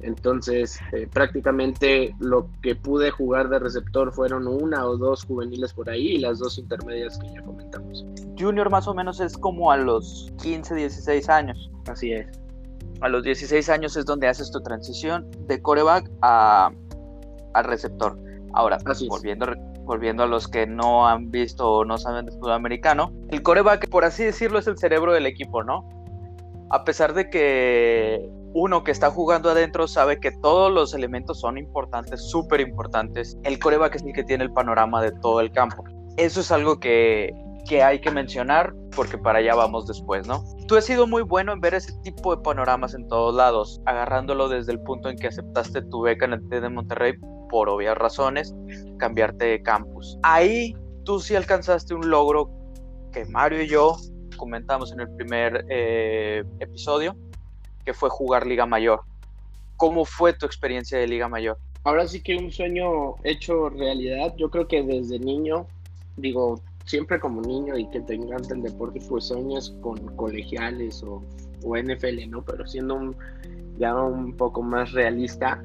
Entonces, 0.00 0.78
eh, 0.92 1.08
prácticamente 1.12 2.14
lo 2.18 2.48
que 2.60 2.74
pude 2.74 3.10
jugar 3.10 3.48
de 3.48 3.58
receptor 3.58 4.12
fueron 4.12 4.46
una 4.48 4.84
o 4.86 4.96
dos 4.96 5.24
juveniles 5.24 5.72
por 5.72 5.88
ahí 5.88 6.08
y 6.08 6.18
las 6.18 6.38
dos 6.38 6.58
intermedias 6.58 7.18
que 7.18 7.28
ya 7.32 7.42
comentamos. 7.42 8.04
Junior 8.38 8.68
más 8.70 8.88
o 8.88 8.94
menos 8.94 9.20
es 9.20 9.36
como 9.36 9.70
a 9.70 9.76
los 9.76 10.32
15, 10.42 10.74
16 10.74 11.28
años. 11.28 11.70
Así 11.86 12.12
es. 12.12 12.26
A 13.00 13.08
los 13.08 13.22
16 13.22 13.68
años 13.68 13.96
es 13.96 14.04
donde 14.04 14.28
haces 14.28 14.50
tu 14.50 14.60
transición 14.60 15.28
de 15.46 15.60
coreback 15.60 16.10
a, 16.22 16.72
al 17.54 17.64
receptor. 17.64 18.18
Ahora, 18.54 18.78
volviendo, 19.08 19.46
volviendo 19.84 20.22
a 20.22 20.26
los 20.26 20.46
que 20.46 20.66
no 20.66 21.08
han 21.08 21.30
visto 21.30 21.70
o 21.70 21.84
no 21.84 21.96
saben 21.96 22.26
de 22.26 22.32
fútbol 22.32 22.52
americano, 22.52 23.12
el 23.30 23.42
coreback, 23.42 23.88
por 23.88 24.04
así 24.04 24.24
decirlo, 24.24 24.58
es 24.58 24.66
el 24.66 24.76
cerebro 24.76 25.12
del 25.12 25.26
equipo, 25.26 25.62
¿no? 25.62 25.88
A 26.70 26.84
pesar 26.84 27.14
de 27.14 27.30
que 27.30 28.30
uno 28.54 28.84
que 28.84 28.90
está 28.90 29.10
jugando 29.10 29.50
adentro 29.50 29.88
sabe 29.88 30.20
que 30.20 30.30
todos 30.30 30.70
los 30.70 30.92
elementos 30.94 31.40
son 31.40 31.56
importantes, 31.56 32.20
súper 32.20 32.60
importantes, 32.60 33.38
el 33.44 33.58
coreback 33.58 33.96
es 33.96 34.02
el 34.02 34.12
que 34.12 34.24
tiene 34.24 34.44
el 34.44 34.52
panorama 34.52 35.02
de 35.02 35.12
todo 35.12 35.40
el 35.40 35.50
campo. 35.50 35.84
Eso 36.18 36.40
es 36.40 36.52
algo 36.52 36.78
que, 36.78 37.34
que 37.68 37.82
hay 37.82 38.00
que 38.00 38.10
mencionar 38.10 38.74
porque 38.94 39.16
para 39.18 39.38
allá 39.38 39.54
vamos 39.54 39.86
después, 39.86 40.26
¿no? 40.26 40.44
Tú 40.68 40.76
has 40.76 40.84
sido 40.84 41.06
muy 41.06 41.22
bueno 41.22 41.52
en 41.52 41.60
ver 41.60 41.74
ese 41.74 41.92
tipo 42.02 42.34
de 42.34 42.42
panoramas 42.42 42.94
en 42.94 43.08
todos 43.08 43.34
lados, 43.34 43.80
agarrándolo 43.86 44.48
desde 44.48 44.72
el 44.72 44.80
punto 44.80 45.08
en 45.08 45.16
que 45.16 45.28
aceptaste 45.28 45.82
tu 45.82 46.02
beca 46.02 46.26
en 46.26 46.34
el 46.34 46.48
T 46.48 46.60
de 46.60 46.68
Monterrey 46.68 47.14
por 47.48 47.68
obvias 47.68 47.96
razones, 47.96 48.54
cambiarte 48.98 49.44
de 49.44 49.62
campus. 49.62 50.18
Ahí 50.22 50.74
tú 51.04 51.20
sí 51.20 51.34
alcanzaste 51.34 51.94
un 51.94 52.10
logro 52.10 52.50
que 53.12 53.24
Mario 53.26 53.62
y 53.62 53.68
yo 53.68 53.96
comentamos 54.36 54.92
en 54.92 55.00
el 55.00 55.10
primer 55.14 55.64
eh, 55.68 56.44
episodio, 56.60 57.16
que 57.84 57.94
fue 57.94 58.08
jugar 58.10 58.46
Liga 58.46 58.66
Mayor. 58.66 59.02
¿Cómo 59.76 60.04
fue 60.04 60.32
tu 60.32 60.46
experiencia 60.46 60.98
de 60.98 61.06
Liga 61.06 61.28
Mayor? 61.28 61.58
Ahora 61.84 62.06
sí 62.06 62.22
que 62.22 62.36
un 62.36 62.52
sueño 62.52 63.16
hecho 63.24 63.68
realidad. 63.68 64.34
Yo 64.36 64.50
creo 64.50 64.68
que 64.68 64.82
desde 64.82 65.18
niño, 65.18 65.66
digo, 66.16 66.60
siempre 66.84 67.20
como 67.20 67.40
niño 67.40 67.76
y 67.76 67.88
que 67.90 68.00
te 68.00 68.14
encanta 68.14 68.54
el 68.54 68.62
deporte, 68.62 69.00
pues 69.08 69.24
sueñas 69.26 69.74
con 69.80 69.98
colegiales 70.16 71.02
o, 71.02 71.22
o 71.64 71.76
NFL, 71.76 72.28
¿no? 72.28 72.44
Pero 72.44 72.66
siendo 72.66 73.14
ya 73.78 73.94
un 73.94 74.36
poco 74.36 74.62
más 74.62 74.92
realista, 74.92 75.62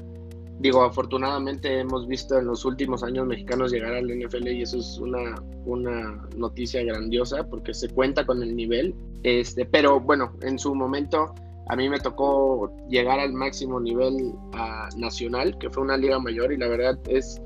digo, 0.60 0.84
afortunadamente 0.84 1.80
hemos 1.80 2.08
visto 2.08 2.38
en 2.38 2.46
los 2.46 2.66
últimos 2.66 3.04
años 3.04 3.28
mexicanos 3.28 3.72
llegar 3.72 3.94
al 3.94 4.06
NFL 4.06 4.48
y 4.48 4.62
eso 4.62 4.78
es 4.78 4.98
una, 5.00 5.36
una 5.66 6.28
noticia 6.36 6.84
grandiosa 6.84 7.48
porque 7.48 7.74
se 7.74 7.90
cuenta 7.90 8.26
con 8.26 8.42
el 8.42 8.56
nivel. 8.56 8.96
Este, 9.24 9.66
pero 9.66 10.00
bueno, 10.00 10.34
en 10.42 10.58
su 10.58 10.74
momento 10.74 11.34
a 11.70 11.76
mí 11.76 11.90
me 11.90 12.00
tocó 12.00 12.72
llegar 12.90 13.20
al 13.20 13.34
máximo 13.34 13.80
nivel 13.80 14.34
nacional, 14.96 15.58
que 15.58 15.70
fue 15.70 15.84
una 15.84 15.98
liga 15.98 16.18
mayor 16.20 16.54
y 16.54 16.58
la 16.58 16.68
verdad 16.68 16.98
es 17.10 17.42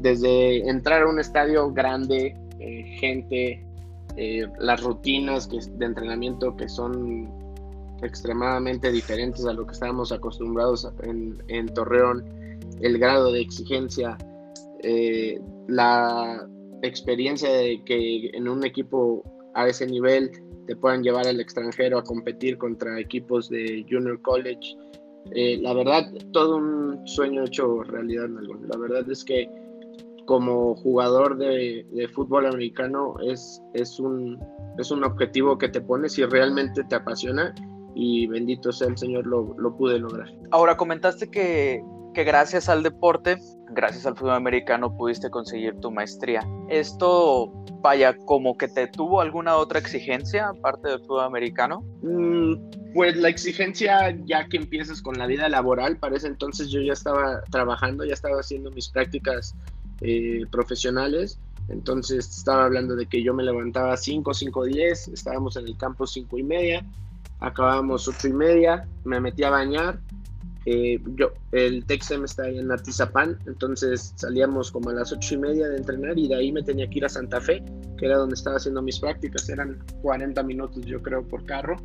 desde 0.00 0.68
entrar 0.68 1.02
a 1.02 1.08
un 1.08 1.18
estadio 1.18 1.72
grande, 1.72 2.36
eh, 2.60 2.96
gente, 2.98 3.64
eh, 4.16 4.46
las 4.58 4.82
rutinas 4.82 5.48
de 5.50 5.84
entrenamiento 5.84 6.56
que 6.56 6.68
son 6.68 7.28
extremadamente 8.02 8.90
diferentes 8.90 9.44
a 9.46 9.52
lo 9.52 9.66
que 9.66 9.72
estábamos 9.72 10.12
acostumbrados 10.12 10.88
en, 11.02 11.42
en 11.48 11.66
Torreón, 11.68 12.24
el 12.80 12.98
grado 12.98 13.32
de 13.32 13.40
exigencia, 13.40 14.16
eh, 14.82 15.40
la 15.68 16.46
experiencia 16.82 17.50
de 17.50 17.82
que 17.84 18.30
en 18.34 18.48
un 18.48 18.64
equipo 18.64 19.22
a 19.54 19.66
ese 19.68 19.86
nivel 19.86 20.30
te 20.66 20.76
puedan 20.76 21.02
llevar 21.02 21.26
al 21.26 21.40
extranjero 21.40 21.98
a 21.98 22.04
competir 22.04 22.58
contra 22.58 23.00
equipos 23.00 23.48
de 23.48 23.84
junior 23.88 24.20
college. 24.22 24.76
La 25.32 25.72
verdad, 25.72 26.12
todo 26.32 26.56
un 26.56 27.06
sueño 27.06 27.44
hecho 27.44 27.82
realidad. 27.82 28.28
La 28.68 28.76
verdad 28.76 29.10
es 29.10 29.24
que 29.24 29.48
como 30.26 30.74
jugador 30.76 31.38
de, 31.38 31.86
fútbol 32.14 32.46
americano 32.46 33.14
es, 33.24 33.62
es, 33.74 33.98
un, 33.98 34.38
es 34.78 34.90
un 34.90 35.04
objetivo 35.04 35.56
que 35.58 35.68
te 35.68 35.80
pones 35.80 36.18
y 36.18 36.24
realmente 36.24 36.84
te 36.84 36.96
apasiona 36.96 37.54
y 37.94 38.26
bendito 38.26 38.72
sea 38.72 38.88
el 38.88 38.98
Señor 38.98 39.26
lo, 39.26 39.54
lo 39.58 39.76
pude 39.76 39.98
lograr. 39.98 40.28
Ahora 40.50 40.76
comentaste 40.76 41.30
que 41.30 41.82
que 42.16 42.24
gracias 42.24 42.70
al 42.70 42.82
deporte, 42.82 43.36
gracias 43.72 44.06
al 44.06 44.16
fútbol 44.16 44.36
americano, 44.36 44.96
pudiste 44.96 45.28
conseguir 45.28 45.78
tu 45.80 45.90
maestría. 45.90 46.40
Esto, 46.70 47.52
vaya, 47.82 48.16
como 48.24 48.56
que 48.56 48.68
te 48.68 48.86
tuvo 48.86 49.20
alguna 49.20 49.56
otra 49.56 49.78
exigencia 49.78 50.48
aparte 50.48 50.88
del 50.88 51.00
fútbol 51.00 51.24
americano. 51.24 51.84
Mm, 52.00 52.54
pues 52.94 53.16
la 53.16 53.28
exigencia 53.28 54.16
ya 54.24 54.48
que 54.48 54.56
empiezas 54.56 55.02
con 55.02 55.18
la 55.18 55.26
vida 55.26 55.46
laboral, 55.50 55.98
para 55.98 56.16
ese 56.16 56.28
entonces 56.28 56.70
yo 56.70 56.80
ya 56.80 56.94
estaba 56.94 57.42
trabajando, 57.50 58.02
ya 58.06 58.14
estaba 58.14 58.40
haciendo 58.40 58.70
mis 58.70 58.88
prácticas 58.88 59.54
eh, 60.00 60.44
profesionales. 60.50 61.38
Entonces 61.68 62.28
estaba 62.28 62.64
hablando 62.64 62.94
de 62.94 63.06
que 63.06 63.22
yo 63.22 63.34
me 63.34 63.42
levantaba 63.42 63.92
a 63.92 63.96
5, 63.96 64.32
5, 64.34 64.64
10, 64.64 65.08
estábamos 65.08 65.56
en 65.56 65.66
el 65.66 65.76
campo 65.76 66.06
5 66.06 66.38
y 66.38 66.42
media, 66.42 66.86
acabábamos 67.40 68.06
8 68.06 68.28
y 68.28 68.32
media, 68.32 68.88
me 69.04 69.20
metí 69.20 69.42
a 69.42 69.50
bañar, 69.50 69.98
eh, 70.68 71.00
yo, 71.14 71.30
el 71.52 71.84
Texem 71.86 72.24
está 72.24 72.42
ahí 72.42 72.58
en 72.58 72.72
Atizapán, 72.72 73.38
entonces 73.46 74.12
salíamos 74.16 74.72
como 74.72 74.90
a 74.90 74.94
las 74.94 75.12
ocho 75.12 75.36
y 75.36 75.38
media 75.38 75.68
de 75.68 75.76
entrenar 75.76 76.18
y 76.18 76.26
de 76.26 76.34
ahí 76.34 76.50
me 76.50 76.60
tenía 76.60 76.90
que 76.90 76.98
ir 76.98 77.04
a 77.04 77.08
Santa 77.08 77.40
Fe, 77.40 77.62
que 77.96 78.06
era 78.06 78.16
donde 78.16 78.34
estaba 78.34 78.56
haciendo 78.56 78.82
mis 78.82 78.98
prácticas, 78.98 79.48
eran 79.48 79.78
40 80.02 80.42
minutos 80.42 80.84
yo 80.84 81.00
creo 81.00 81.22
por 81.22 81.46
carro, 81.46 81.76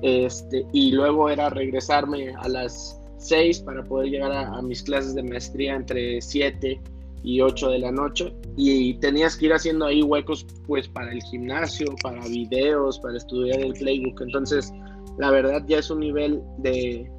este, 0.00 0.64
y 0.72 0.92
luego 0.92 1.28
era 1.28 1.50
regresarme 1.50 2.34
a 2.36 2.48
las 2.48 2.98
6 3.18 3.60
para 3.60 3.84
poder 3.84 4.08
llegar 4.08 4.32
a, 4.32 4.62
mis 4.62 4.82
clases 4.82 5.14
de 5.14 5.22
maestría 5.22 5.76
entre 5.76 6.22
7 6.22 6.70
y 6.72 6.95
8 7.40 7.70
de 7.70 7.78
la 7.80 7.92
noche 7.92 8.34
y 8.56 8.94
tenías 8.94 9.36
que 9.36 9.46
ir 9.46 9.52
haciendo 9.52 9.86
ahí 9.86 10.02
huecos 10.02 10.46
pues 10.66 10.88
para 10.88 11.12
el 11.12 11.22
gimnasio, 11.22 11.86
para 12.02 12.20
videos, 12.26 12.98
para 13.00 13.16
estudiar 13.16 13.60
el 13.60 13.72
playbook, 13.72 14.20
entonces 14.20 14.72
la 15.18 15.30
verdad 15.30 15.62
ya 15.66 15.78
es 15.78 15.90
un 15.90 16.00
nivel 16.00 16.42
de, 16.58 17.10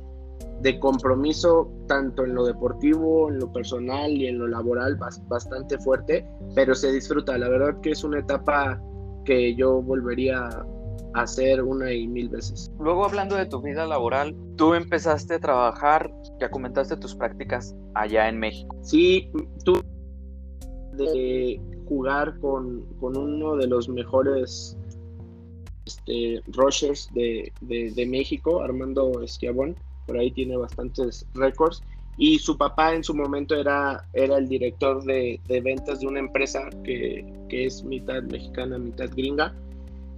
de 0.61 0.79
compromiso 0.79 1.71
tanto 1.87 2.23
en 2.23 2.35
lo 2.35 2.45
deportivo, 2.45 3.29
en 3.29 3.39
lo 3.39 3.51
personal 3.51 4.11
y 4.11 4.27
en 4.27 4.39
lo 4.39 4.47
laboral 4.47 4.97
bastante 5.27 5.77
fuerte, 5.79 6.25
pero 6.55 6.75
se 6.75 6.91
disfruta. 6.91 7.37
La 7.37 7.49
verdad 7.49 7.79
que 7.81 7.91
es 7.91 8.03
una 8.03 8.19
etapa 8.19 8.81
que 9.25 9.55
yo 9.55 9.81
volvería 9.81 10.47
a 11.13 11.21
hacer 11.21 11.61
una 11.63 11.91
y 11.91 12.07
mil 12.07 12.29
veces. 12.29 12.71
Luego 12.79 13.05
hablando 13.05 13.35
de 13.35 13.45
tu 13.45 13.61
vida 13.61 13.85
laboral, 13.85 14.35
tú 14.55 14.73
empezaste 14.73 15.35
a 15.35 15.39
trabajar, 15.39 16.11
ya 16.39 16.49
comentaste 16.49 16.97
tus 16.97 17.15
prácticas 17.15 17.75
allá 17.93 18.29
en 18.29 18.39
México. 18.39 18.75
Sí, 18.81 19.31
tú 19.63 19.81
de 21.05 21.59
jugar 21.87 22.39
con, 22.39 22.85
uno 23.01 23.55
de 23.55 23.67
los 23.67 23.87
mejores 23.87 24.77
este, 25.85 26.41
rushers 26.47 27.09
de, 27.13 27.51
de 27.61 28.05
México, 28.05 28.61
Armando 28.61 29.21
Esquiabón 29.21 29.75
por 30.07 30.17
ahí 30.17 30.31
tiene 30.31 30.57
bastantes 30.57 31.27
récords. 31.35 31.83
Y 32.17 32.39
su 32.39 32.57
papá 32.57 32.95
en 32.95 33.03
su 33.03 33.13
momento 33.13 33.53
era, 33.53 34.03
era 34.13 34.37
el 34.37 34.47
director 34.47 35.03
de, 35.03 35.39
ventas 35.63 35.99
de 35.99 36.07
una 36.07 36.19
empresa 36.19 36.67
que, 36.83 37.23
es 37.49 37.83
mitad 37.83 38.23
mexicana, 38.23 38.79
mitad 38.79 39.09
gringa. 39.15 39.53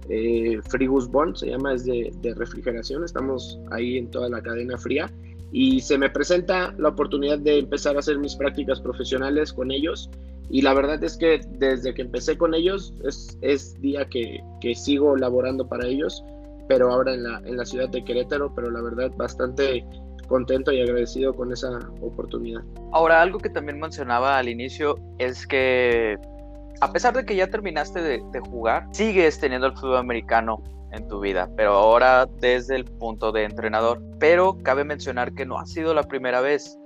Eh, 0.08 0.60
Frigus 0.70 1.08
Bond 1.10 1.36
se 1.36 1.48
llama, 1.48 1.74
es 1.74 1.84
de, 1.84 2.10
de 2.22 2.34
refrigeración. 2.34 3.04
Estamos 3.04 3.60
ahí 3.70 3.98
en 3.98 4.10
toda 4.10 4.30
la 4.30 4.40
cadena 4.40 4.78
fría. 4.78 5.10
Y 5.52 5.80
se 5.80 5.98
me 5.98 6.08
presenta 6.08 6.72
la 6.78 6.88
oportunidad 6.88 7.38
de 7.38 7.58
empezar 7.58 7.96
a 7.96 7.98
hacer 7.98 8.18
mis 8.18 8.34
prácticas 8.34 8.80
profesionales 8.80 9.52
con 9.52 9.70
ellos. 9.70 10.08
Y 10.50 10.62
la 10.62 10.74
verdad 10.74 11.02
es 11.02 11.16
que 11.16 11.40
desde 11.58 11.94
que 11.94 12.02
empecé 12.02 12.36
con 12.36 12.54
ellos 12.54 12.92
es, 13.04 13.38
es 13.40 13.80
día 13.80 14.06
que, 14.08 14.42
sigo 14.74 15.16
laborando 15.16 15.68
para 15.68 15.86
ellos 15.86 16.24
pero 16.68 16.92
ahora 16.92 17.14
en 17.14 17.24
la, 17.24 17.38
en 17.46 17.56
la 17.56 17.64
ciudad 17.64 17.88
de 17.88 18.04
Querétaro, 18.04 18.54
pero 18.54 18.70
la 18.70 18.80
verdad 18.80 19.10
bastante 19.16 19.84
contento 20.28 20.70
y 20.70 20.80
agradecido 20.80 21.34
con 21.34 21.52
esa 21.52 21.80
oportunidad. 22.00 22.62
Ahora, 22.92 23.20
algo 23.20 23.40
que 23.40 23.50
también 23.50 23.80
mencionaba 23.80 24.38
al 24.38 24.48
inicio 24.48 24.96
es 25.18 25.48
que 25.48 26.16
a 26.80 26.92
pesar 26.92 27.14
de 27.14 27.24
que 27.24 27.34
ya 27.34 27.48
terminaste 27.48 28.00
de, 28.00 28.22
de, 28.32 28.40
jugar, 28.40 28.86
sigues 28.92 29.40
teniendo 29.40 29.66
el 29.66 29.72
fútbol 29.74 29.96
americano 29.96 30.62
en 30.92 31.06
tu 31.08 31.20
vida, 31.20 31.50
pero 31.56 31.72
ahora 31.72 32.26
desde 32.40 32.76
el 32.76 32.84
punto 32.84 33.32
de 33.32 33.44
entrenador. 33.44 34.00
Pero 34.18 34.56
cabe 34.62 34.84
mencionar 34.84 35.34
que 35.34 35.44
no 35.44 35.58
ha 35.58 35.66
sido 35.66 35.92
la 35.92 36.04
primera 36.04 36.40
vez, 36.40 36.78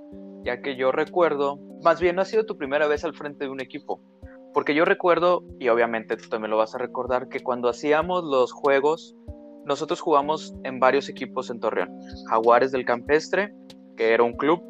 ya 0.45 0.61
que 0.61 0.75
yo 0.75 0.91
recuerdo, 0.91 1.59
más 1.83 1.99
bien 1.99 2.15
no 2.15 2.21
ha 2.21 2.25
sido 2.25 2.45
tu 2.45 2.57
primera 2.57 2.87
vez 2.87 3.03
al 3.03 3.15
frente 3.15 3.45
de 3.45 3.51
un 3.51 3.59
equipo. 3.59 4.01
Porque 4.53 4.73
yo 4.73 4.85
recuerdo, 4.85 5.43
y 5.59 5.67
obviamente 5.67 6.15
tú 6.15 6.29
también 6.29 6.51
lo 6.51 6.57
vas 6.57 6.75
a 6.75 6.77
recordar, 6.77 7.27
que 7.27 7.41
cuando 7.41 7.67
hacíamos 7.67 8.23
los 8.23 8.53
juegos 8.53 9.15
nosotros 9.65 9.99
jugamos 9.99 10.53
en 10.63 10.79
varios 10.79 11.09
equipos 11.09 11.49
en 11.49 11.59
Torreón. 11.59 11.89
Jaguares 12.29 12.71
del 12.71 12.85
Campestre, 12.85 13.53
que 13.97 14.13
era 14.13 14.23
un 14.23 14.33
club. 14.33 14.63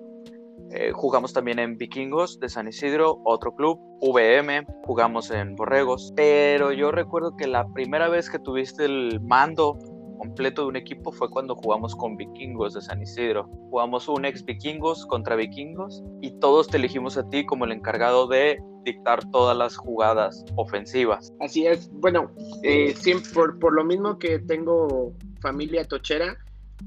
Eh, 0.72 0.92
jugamos 0.94 1.34
también 1.34 1.60
en 1.60 1.78
Vikingos 1.78 2.40
de 2.40 2.50
San 2.50 2.68
Isidro, 2.68 3.22
otro 3.26 3.54
club. 3.54 3.78
VM, 4.02 4.66
jugamos 4.86 5.32
en 5.32 5.56
Borregos. 5.56 6.14
Pero 6.16 6.72
yo 6.72 6.92
recuerdo 6.92 7.36
que 7.36 7.46
la 7.46 7.68
primera 7.74 8.08
vez 8.08 8.30
que 8.30 8.40
tuviste 8.40 8.86
el 8.86 9.20
mando 9.22 9.78
completo 10.26 10.64
de 10.64 10.68
un 10.70 10.76
equipo 10.76 11.12
fue 11.12 11.30
cuando 11.30 11.56
jugamos 11.56 11.96
con 11.96 12.18
Vikingos 12.18 12.74
de 12.74 12.82
San 12.82 13.02
Isidro. 13.02 13.44
Jugamos 13.70 14.08
un 14.08 14.26
ex 14.26 14.44
Vikingos 14.44 15.06
contra 15.06 15.36
Vikingos 15.36 16.04
y 16.22 16.32
todos 16.40 16.68
te 16.68 16.78
elegimos 16.78 17.16
a 17.18 17.30
ti 17.30 17.46
como 17.46 17.66
el 17.66 17.72
encargado 17.72 18.28
de 18.28 18.60
dictar 18.84 19.30
todas 19.32 19.56
las 19.56 19.78
jugadas 19.78 20.44
ofensivas. 20.56 21.32
Así 21.40 21.68
es, 21.68 21.92
bueno, 21.92 22.32
eh, 22.64 22.96
siempre, 22.98 23.30
por, 23.60 23.74
lo 23.74 23.84
mismo 23.84 24.18
que 24.18 24.40
tengo 24.40 25.14
familia 25.42 25.86
tochera, 25.86 26.38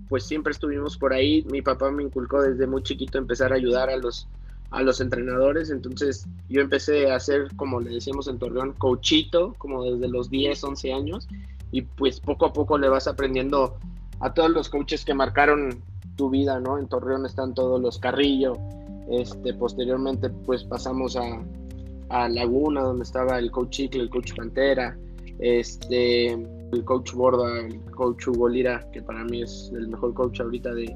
pues 0.09 0.24
siempre 0.24 0.51
estuvimos 0.51 0.96
por 0.98 1.12
ahí. 1.12 1.46
Mi 1.51 1.62
papá 1.62 1.90
me 1.92 2.03
inculcó 2.03 2.42
desde 2.42 2.66
muy 2.66 2.83
chiquito 2.83 3.18
empezar 3.18 3.53
a 3.53 3.57
ayudar 3.57 3.88
a 3.88 3.96
los, 3.96 4.29
a 4.70 4.83
los 4.83 5.01
entrenadores, 5.01 5.70
entonces 5.70 6.27
yo 6.48 6.61
empecé 6.61 7.11
a 7.11 7.16
hacer, 7.16 7.55
como 7.55 7.81
le 7.81 7.90
decíamos 7.90 8.27
en 8.27 8.38
Torreón, 8.38 8.72
coachito, 8.74 9.55
como 9.59 9.85
desde 9.85 10.09
los 10.09 10.29
10, 10.29 10.64
11 10.64 10.92
años, 10.92 11.29
y 11.70 11.83
pues 11.83 12.20
poco 12.20 12.46
a 12.46 12.52
poco 12.52 12.78
le 12.78 12.88
vas 12.88 13.07
aprendiendo 13.07 13.76
a 14.20 14.33
todos 14.35 14.50
los 14.50 14.68
coaches 14.68 15.04
que 15.04 15.14
marcaron 15.14 15.83
tu 16.16 16.31
vida, 16.31 16.59
¿no? 16.61 16.78
En 16.78 16.88
Torreón 16.88 17.26
están 17.26 17.54
todos 17.54 17.81
los 17.81 17.98
Carrillo, 17.98 18.54
este, 19.11 19.54
posteriormente 19.54 20.31
pues 20.31 20.64
pasamos 20.64 21.16
a, 21.16 21.42
a 22.11 22.28
Laguna, 22.28 22.83
donde 22.83 23.04
estaba 23.04 23.38
el 23.38 23.50
coach 23.50 23.70
Chicle, 23.70 24.02
el 24.02 24.11
coach 24.11 24.35
Pantera, 24.35 24.98
este, 25.38 26.33
el 26.33 26.85
coach 26.85 27.12
Borda, 27.12 27.61
el 27.61 27.81
coach 27.92 28.26
Hugo 28.28 28.48
Lira, 28.48 28.87
que 28.92 29.02
para 29.02 29.24
mí 29.24 29.42
es 29.42 29.70
el 29.74 29.88
mejor 29.88 30.14
coach 30.14 30.40
ahorita 30.40 30.74
de, 30.74 30.94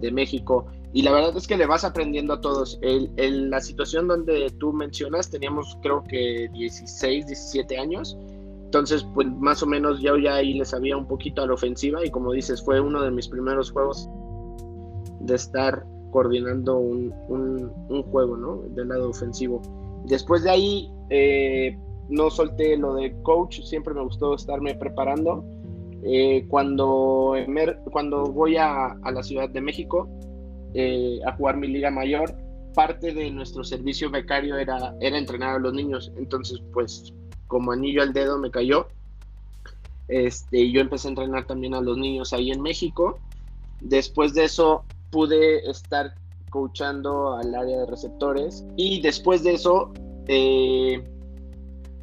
de 0.00 0.12
México. 0.12 0.66
Y 0.92 1.02
la 1.02 1.12
verdad 1.12 1.36
es 1.36 1.46
que 1.46 1.56
le 1.56 1.66
vas 1.66 1.84
aprendiendo 1.84 2.34
a 2.34 2.40
todos. 2.40 2.78
En 2.82 3.50
la 3.50 3.60
situación 3.60 4.06
donde 4.06 4.48
tú 4.58 4.72
mencionas, 4.72 5.30
teníamos 5.30 5.76
creo 5.82 6.04
que 6.04 6.48
16, 6.52 7.26
17 7.26 7.78
años. 7.78 8.16
Entonces, 8.74 9.06
pues 9.14 9.28
más 9.38 9.62
o 9.62 9.66
menos 9.66 10.00
yo 10.00 10.16
ya 10.16 10.34
ahí 10.34 10.54
le 10.54 10.64
sabía 10.64 10.96
un 10.96 11.06
poquito 11.06 11.42
a 11.42 11.46
la 11.46 11.54
ofensiva 11.54 12.04
y 12.04 12.10
como 12.10 12.32
dices, 12.32 12.60
fue 12.60 12.80
uno 12.80 13.02
de 13.02 13.12
mis 13.12 13.28
primeros 13.28 13.70
juegos 13.70 14.10
de 15.20 15.36
estar 15.36 15.84
coordinando 16.10 16.78
un, 16.78 17.14
un, 17.28 17.72
un 17.88 18.02
juego, 18.02 18.36
¿no? 18.36 18.62
Del 18.74 18.88
lado 18.88 19.10
ofensivo. 19.10 19.62
Después 20.06 20.42
de 20.42 20.50
ahí, 20.50 20.90
eh, 21.10 21.78
no 22.08 22.30
solté 22.30 22.76
lo 22.76 22.94
de 22.94 23.14
coach, 23.22 23.60
siempre 23.60 23.94
me 23.94 24.02
gustó 24.02 24.34
estarme 24.34 24.74
preparando. 24.74 25.44
Eh, 26.02 26.44
cuando, 26.48 27.36
cuando 27.92 28.24
voy 28.24 28.56
a, 28.56 28.96
la 29.04 29.22
Ciudad 29.22 29.48
de 29.50 29.60
México 29.60 30.08
eh, 30.74 31.20
a 31.24 31.36
jugar 31.36 31.58
mi 31.58 31.68
liga 31.68 31.92
mayor, 31.92 32.36
parte 32.74 33.14
de 33.14 33.30
nuestro 33.30 33.62
servicio 33.62 34.10
becario 34.10 34.58
era, 34.58 34.96
era 35.00 35.16
entrenar 35.16 35.54
a 35.54 35.58
los 35.60 35.72
niños. 35.72 36.12
Entonces, 36.16 36.60
pues 36.72 37.14
como 37.46 37.72
anillo 37.72 38.02
al 38.02 38.12
dedo 38.12 38.38
me 38.38 38.50
cayó. 38.50 38.88
Este, 40.08 40.70
yo 40.70 40.80
empecé 40.80 41.08
a 41.08 41.10
entrenar 41.10 41.46
también 41.46 41.74
a 41.74 41.80
los 41.80 41.96
niños 41.96 42.32
ahí 42.32 42.50
en 42.50 42.60
México. 42.60 43.18
Después 43.80 44.34
de 44.34 44.44
eso 44.44 44.84
pude 45.10 45.68
estar 45.68 46.14
coachando 46.50 47.34
al 47.34 47.54
área 47.54 47.80
de 47.80 47.86
receptores. 47.86 48.64
Y 48.76 49.00
después 49.00 49.42
de 49.42 49.54
eso, 49.54 49.92
eh, 50.28 51.02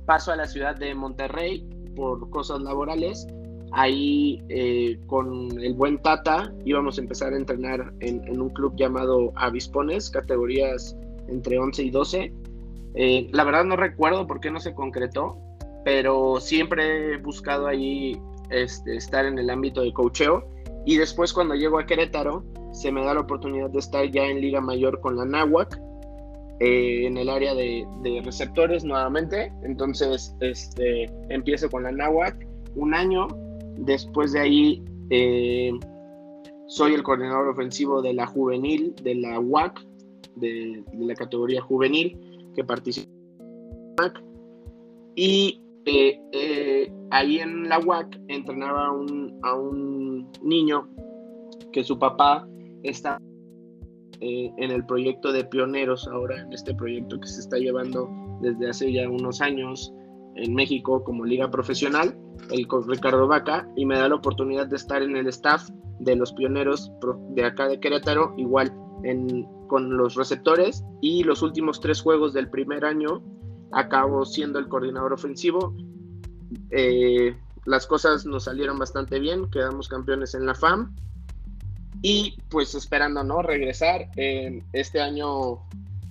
paso 0.06 0.32
a 0.32 0.36
la 0.36 0.48
ciudad 0.48 0.76
de 0.76 0.94
Monterrey 0.94 1.68
por 1.96 2.30
cosas 2.30 2.62
laborales. 2.62 3.28
Ahí 3.72 4.42
eh, 4.50 5.00
con 5.08 5.58
el 5.62 5.74
buen 5.74 6.02
Tata 6.02 6.54
íbamos 6.66 6.98
a 6.98 7.02
empezar 7.02 7.34
a 7.34 7.38
entrenar 7.38 7.94
en, 8.02 8.42
un 8.42 8.50
club 8.50 8.76
llamado 8.76 9.32
Avispones, 9.36 10.10
categorías 10.10 10.98
entre 11.30 11.58
11 11.58 11.84
y 11.84 11.90
12. 11.90 12.34
Eh, 12.96 13.30
la 13.32 13.44
verdad 13.44 13.64
no 13.64 13.76
recuerdo 13.76 14.28
por 14.28 14.40
qué 14.40 14.52
no 14.52 14.60
se 14.60 14.74
concretó, 14.74 15.38
pero 15.84 16.40
siempre 16.40 17.14
he 17.14 17.18
buscado 17.18 17.68
ahí 17.68 18.20
este, 18.50 18.96
estar 18.96 19.26
en 19.26 19.38
el 19.38 19.50
ámbito 19.50 19.82
de 19.82 19.94
coacheo. 19.94 20.48
Y 20.86 20.98
después 20.98 21.34
cuando 21.34 21.56
llego 21.56 21.80
a 21.80 21.86
Querétaro, 21.86 22.44
se 22.72 22.92
me 22.92 23.04
da 23.04 23.14
la 23.14 23.22
oportunidad 23.22 23.70
de 23.70 23.80
estar 23.80 24.10
ya 24.10 24.26
en 24.26 24.42
Liga 24.42 24.62
Mayor 24.62 25.00
con 25.00 25.16
la 25.16 25.26
Náhuac, 25.26 25.80
eh, 26.60 27.06
en 27.06 27.18
el 27.18 27.30
área 27.30 27.54
de, 27.54 27.86
receptores 28.24 28.84
nuevamente. 28.84 29.52
Entonces, 29.64 30.36
este, 30.42 31.06
empiezo 31.30 31.70
con 31.70 31.84
la 31.84 31.92
Náhuac 31.92 32.48
un 32.76 32.94
año. 32.94 33.28
Después 33.78 34.34
de 34.34 34.40
ahí, 34.40 34.84
eh, 35.10 35.72
soy 36.68 36.94
el 36.94 37.04
coordinador 37.04 37.50
ofensivo 37.50 38.02
de 38.02 38.14
la 38.14 38.26
juvenil 38.26 38.96
de 39.04 39.16
la 39.16 39.40
UAC. 39.40 39.86
de, 40.36 40.84
la 40.98 41.14
categoría 41.14 41.62
juvenil 41.62 42.18
que 42.56 42.64
participó 42.64 43.12
y 45.16 45.62
eh, 45.86 46.20
eh, 46.32 46.94
ahí 47.12 47.40
en 47.40 47.68
la 47.68 47.80
UAC 47.80 48.20
entrenaba 48.28 48.88
a 48.88 48.92
un, 48.92 49.40
a 49.44 49.56
un 49.56 50.32
niño 50.42 50.88
que 51.72 51.84
su 51.84 51.98
papá 51.98 52.48
está 52.84 53.20
eh, 54.20 54.52
en 54.58 54.72
el 54.72 54.86
proyecto 54.86 55.32
de 55.32 55.44
pioneros, 55.44 56.08
ahora 56.08 56.42
en 56.42 56.54
este 56.54 56.74
proyecto 56.76 57.20
que 57.20 57.28
se 57.28 57.42
está 57.42 57.58
llevando 57.58 58.10
desde 58.42 58.70
hace 58.70 58.94
ya 58.94 59.10
unos 59.10 59.42
años 59.42 59.94
en 60.36 60.54
México 60.54 61.04
como 61.04 61.26
liga 61.26 61.50
profesional, 61.50 62.16
el 62.52 62.68
Ricardo 62.88 63.28
Vaca, 63.28 63.68
y 63.76 63.86
me 63.86 63.98
da 63.98 64.08
la 64.08 64.16
oportunidad 64.16 64.68
de 64.68 64.76
estar 64.76 65.02
en 65.02 65.18
el 65.18 65.28
staff 65.28 65.70
de 66.00 66.16
los 66.16 66.34
pioneros 66.34 66.92
de 67.30 67.46
acá 67.46 67.68
de 67.68 67.80
Querétaro, 67.80 68.34
igual 68.38 68.74
con 69.68 69.98
los 69.98 70.16
receptores, 70.16 70.84
y 71.02 71.24
los 71.24 71.42
últimos 71.42 71.80
tres 71.80 72.02
juegos 72.02 72.34
del 72.34 72.50
primer 72.50 72.86
año 72.86 73.22
acabo 73.72 74.26
siendo 74.26 74.60
el 74.60 74.68
coordinador 74.68 75.14
ofensivo. 75.14 75.76
Eh, 76.70 77.36
las 77.66 77.88
cosas 77.88 78.26
nos 78.26 78.46
salieron 78.46 78.78
bastante 78.78 79.20
bien, 79.20 79.50
quedamos 79.50 79.88
campeones 79.88 80.34
en 80.34 80.46
la 80.46 80.56
FAM 80.56 80.96
y 82.02 82.38
pues 82.50 82.76
esperando 82.76 83.24
no 83.24 83.42
regresar. 83.42 84.10
Eh, 84.18 84.64
este 84.74 85.00
año 85.00 85.60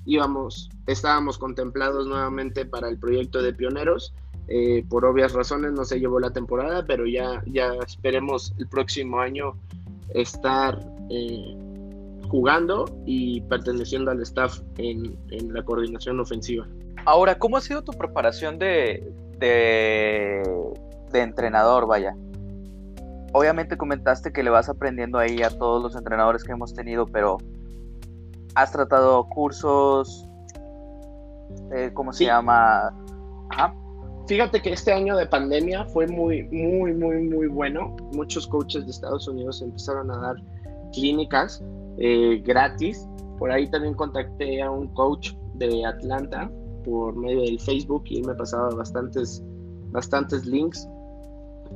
íbamos, 0.07 0.71
estábamos 0.87 1.39
contemplados 1.39 2.07
nuevamente 2.07 2.65
para 2.65 2.89
el 2.89 2.99
proyecto 2.99 3.43
de 3.43 3.53
pioneros. 3.53 4.15
Eh, 4.49 4.85
por 4.89 5.05
obvias 5.05 5.33
razones 5.33 5.73
no 5.73 5.85
se 5.85 6.01
llevó 6.01 6.19
la 6.19 6.33
temporada, 6.33 6.85
pero 6.87 7.07
ya, 7.07 7.43
ya 7.47 7.73
esperemos 7.87 8.53
el 8.59 8.67
próximo 8.67 9.21
año 9.21 9.55
estar 10.15 10.81
jugando 12.31 12.85
y 13.05 13.41
perteneciendo 13.43 14.13
al 14.13 14.21
staff 14.23 14.61
en, 14.79 15.19
en 15.31 15.53
la 15.53 15.65
coordinación 15.65 16.21
ofensiva. 16.21 16.67
Ahora, 17.05 17.39
¿cómo 17.39 17.57
ha 17.57 17.61
sido 17.61 17.83
tu 17.83 17.93
preparación 17.93 18.59
de, 18.59 19.13
de, 19.39 20.43
entrenador, 21.13 21.87
vaya? 21.89 22.15
Obviamente 23.33 23.77
comentaste 23.77 24.33
que 24.33 24.43
le 24.43 24.51
vas 24.51 24.69
aprendiendo 24.69 25.19
ahí 25.19 25.43
a 25.43 25.51
todos 25.51 25.83
los 25.83 25.97
entrenadores 25.97 26.45
que 26.45 26.53
hemos 26.53 26.73
tenido, 26.73 27.07
pero 27.07 27.39
¿has 28.55 28.71
tratado 28.71 29.29
cursos? 29.29 30.25
Eh, 31.75 31.91
¿Cómo 31.95 32.13
se 32.13 32.27
llama? 32.27 32.95
Fíjate 34.29 34.63
que 34.63 34.73
este 34.73 34.93
año 34.93 35.17
de 35.17 35.27
pandemia 35.27 35.85
fue 35.87 36.07
muy, 36.07 36.45
muy, 36.45 36.93
muy, 36.93 37.29
muy 37.29 37.49
bueno. 37.49 37.97
Muchos 38.13 38.47
coaches 38.47 38.85
de 38.85 38.91
Estados 38.93 39.27
Unidos 39.27 39.63
empezaron 39.63 40.11
a 40.13 40.19
dar 40.19 40.37
clínicas 40.93 41.63
eh, 42.01 42.43
gratis. 42.45 43.07
Por 43.39 43.53
ahí 43.53 43.71
también 43.71 43.95
contacté 43.95 44.61
a 44.63 44.71
un 44.71 44.89
coach 44.89 45.33
de 45.55 45.85
Atlanta 45.85 46.51
por 46.85 47.15
medio 47.15 47.43
del 47.43 47.61
Facebook 47.61 48.05
y 48.07 48.19
él 48.19 48.27
me 48.27 48.35
pasaba 48.35 48.71
bastantes, 48.71 49.43
bastantes 49.93 50.47
links. 50.47 50.89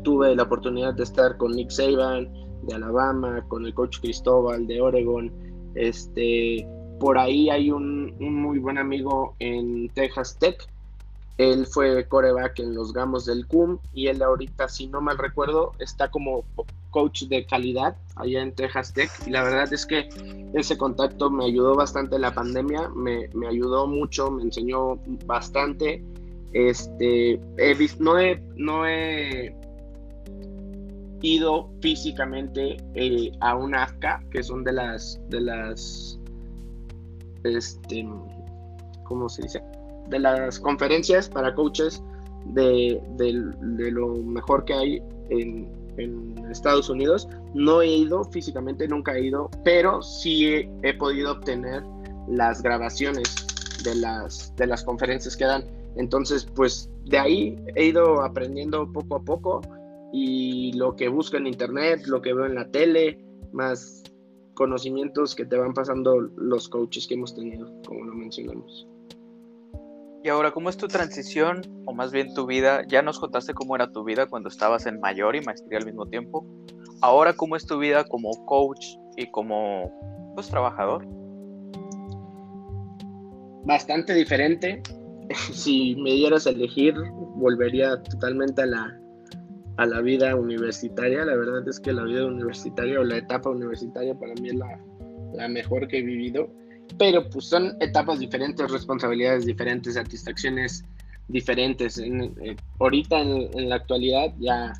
Tuve 0.03 0.35
la 0.35 0.43
oportunidad 0.43 0.95
de 0.95 1.05
estar 1.05 1.37
con 1.37 1.53
Nick 1.53 1.71
Saban 1.71 2.29
de 2.63 2.75
Alabama, 2.75 3.45
con 3.49 3.65
el 3.67 3.75
coach 3.75 4.01
Cristóbal 4.01 4.67
de 4.67 4.81
Oregon. 4.81 5.33
Este, 5.75 6.67
por 6.99 7.19
ahí 7.19 7.51
hay 7.51 7.71
un, 7.71 8.15
un 8.19 8.35
muy 8.35 8.59
buen 8.59 8.79
amigo 8.79 9.35
en 9.39 9.89
Texas 9.91 10.37
Tech. 10.39 10.67
Él 11.37 11.67
fue 11.67 12.07
coreback 12.09 12.61
en 12.61 12.75
los 12.75 12.93
Gamos 12.93 13.27
del 13.27 13.47
CUM 13.47 13.79
y 13.93 14.07
él 14.07 14.23
ahorita, 14.23 14.69
si 14.69 14.87
no 14.87 15.01
mal 15.01 15.19
recuerdo, 15.19 15.73
está 15.81 16.11
como 16.11 16.45
coach 16.95 17.25
de 17.25 17.45
calidad 17.45 17.97
allá 18.15 18.41
en 18.41 18.55
Texas 18.55 18.93
Tech 18.93 19.11
y 19.27 19.31
la 19.31 19.43
verdad 19.43 19.71
es 19.73 19.85
que 19.85 20.09
ese 20.55 20.79
contacto 20.79 21.29
me 21.29 21.47
ayudó 21.47 21.75
bastante 21.75 22.21
la 22.21 22.33
pandemia, 22.33 22.89
me, 22.91 23.29
me 23.35 23.49
ayudó 23.49 23.89
mucho, 23.89 24.31
me 24.31 24.45
enseñó 24.45 24.95
bastante. 25.27 26.05
Este, 26.53 27.41
no, 27.99 28.21
he, 28.21 28.41
no 28.55 28.87
he 28.87 29.57
ido 31.21 31.69
físicamente 31.81 32.77
eh, 32.95 33.33
a 33.41 33.57
un 33.57 33.75
AFCA, 33.75 34.23
que 34.31 34.45
son 34.45 34.63
de 34.63 34.75
las, 34.75 35.21
de 35.31 35.41
las, 35.41 36.21
este, 37.43 38.07
¿cómo 39.03 39.29
se 39.29 39.43
dice? 39.43 39.61
De 40.11 40.21
las 40.21 40.61
conferencias 40.61 41.29
para 41.29 41.53
coaches 41.57 42.01
de, 42.45 43.03
de 43.17 43.91
lo 43.91 44.15
mejor 44.15 44.65
que 44.65 44.75
hay 44.75 45.03
en, 45.31 45.84
en 45.97 46.37
Estados 46.51 46.89
Unidos. 46.89 47.29
No 47.55 47.83
he 47.83 47.89
ido 47.89 48.25
físicamente, 48.25 48.89
nunca 48.89 49.17
he 49.17 49.27
ido, 49.27 49.51
pero 49.65 50.03
sí 50.03 50.69
he, 50.83 50.95
podido 50.95 51.33
obtener 51.33 51.83
las 52.29 52.63
grabaciones 52.63 53.47
de 53.83 53.95
las, 53.95 54.55
de 54.57 54.67
las 54.67 54.85
conferencias 54.85 55.37
que 55.37 55.45
dan. 55.45 55.65
Entonces, 55.97 56.47
pues 56.55 56.91
de 57.07 57.19
ahí 57.19 57.57
he 57.77 57.87
ido 57.87 58.23
aprendiendo 58.23 58.91
poco 58.93 59.17
a 59.17 59.23
poco 59.23 59.61
y 60.13 60.73
lo 60.73 60.97
que 60.97 61.09
busco 61.09 61.37
en 61.37 61.47
internet, 61.47 62.07
lo 62.07 62.23
que 62.23 62.33
veo 62.33 62.47
en 62.47 62.55
la 62.55 62.71
tele, 62.71 63.25
más 63.53 64.03
conocimientos 64.55 65.35
que 65.35 65.45
te 65.45 65.57
van 65.57 65.75
pasando 65.75 66.21
los 66.21 66.69
coaches 66.69 67.07
que 67.07 67.15
hemos 67.15 67.35
tenido, 67.35 67.71
como 67.87 68.05
lo 68.05 68.15
mencionamos. 68.15 68.87
Y 70.25 70.31
ahora, 70.31 70.53
¿cómo 70.53 70.71
es 70.71 70.79
tu 70.79 70.89
transición, 70.89 71.61
o 71.85 71.93
más 71.93 72.11
bien 72.11 72.33
tu 72.33 72.47
vida? 72.47 72.83
Ya 72.89 73.03
nos 73.03 73.19
contaste 73.21 73.53
cómo 73.53 73.77
era 73.77 73.93
tu 73.93 74.05
vida 74.05 74.25
cuando 74.25 74.49
estabas 74.49 74.87
en 74.87 74.99
mayor 74.99 75.37
y 75.37 75.43
maestría 75.43 75.79
al 75.79 75.85
mismo 75.85 76.07
tiempo. 76.07 76.47
Ahora, 77.03 77.35
¿cómo 77.35 77.57
es 77.57 77.67
tu 77.67 77.79
vida 77.79 78.05
como 78.05 78.31
coach 78.47 78.87
y 79.19 79.31
como 79.31 79.93
pues, 80.35 80.49
trabajador? 80.49 81.07
Bastante 83.67 84.15
diferente. 84.15 84.83
si 85.53 85.95
me 85.97 86.13
dieras 86.13 86.47
a 86.47 86.51
elegir, 86.53 86.95
volvería 87.37 88.03
totalmente 88.05 88.63
a 88.63 88.67
la, 88.67 88.99
a 89.77 89.85
la 89.85 90.01
vida 90.01 90.35
universitaria. 90.35 91.23
La 91.27 91.37
verdad 91.37 91.69
es 91.69 91.79
que 91.79 91.93
la 91.93 92.05
vida 92.05 92.25
universitaria 92.25 92.99
o 92.99 93.05
la 93.05 93.19
etapa 93.19 93.51
universitaria 93.51 94.19
para 94.19 94.33
mí 94.41 94.49
es 94.49 94.55
la, 94.55 94.81
la 95.35 95.49
mejor 95.49 95.87
que 95.87 95.99
he 95.99 96.03
vivido 96.03 96.49
pero 96.99 97.29
pues 97.29 97.47
son 97.47 97.77
etapas 97.81 98.19
diferentes, 98.19 98.71
responsabilidades 98.71 99.47
diferentes, 99.47 99.95
satisfacciones 99.95 100.85
diferentes. 101.29 101.99
Eh, 101.99 102.57
ahorita 102.79 103.21
en, 103.21 103.69
la 103.69 103.77
actualidad 103.77 104.33
ya, 104.39 104.73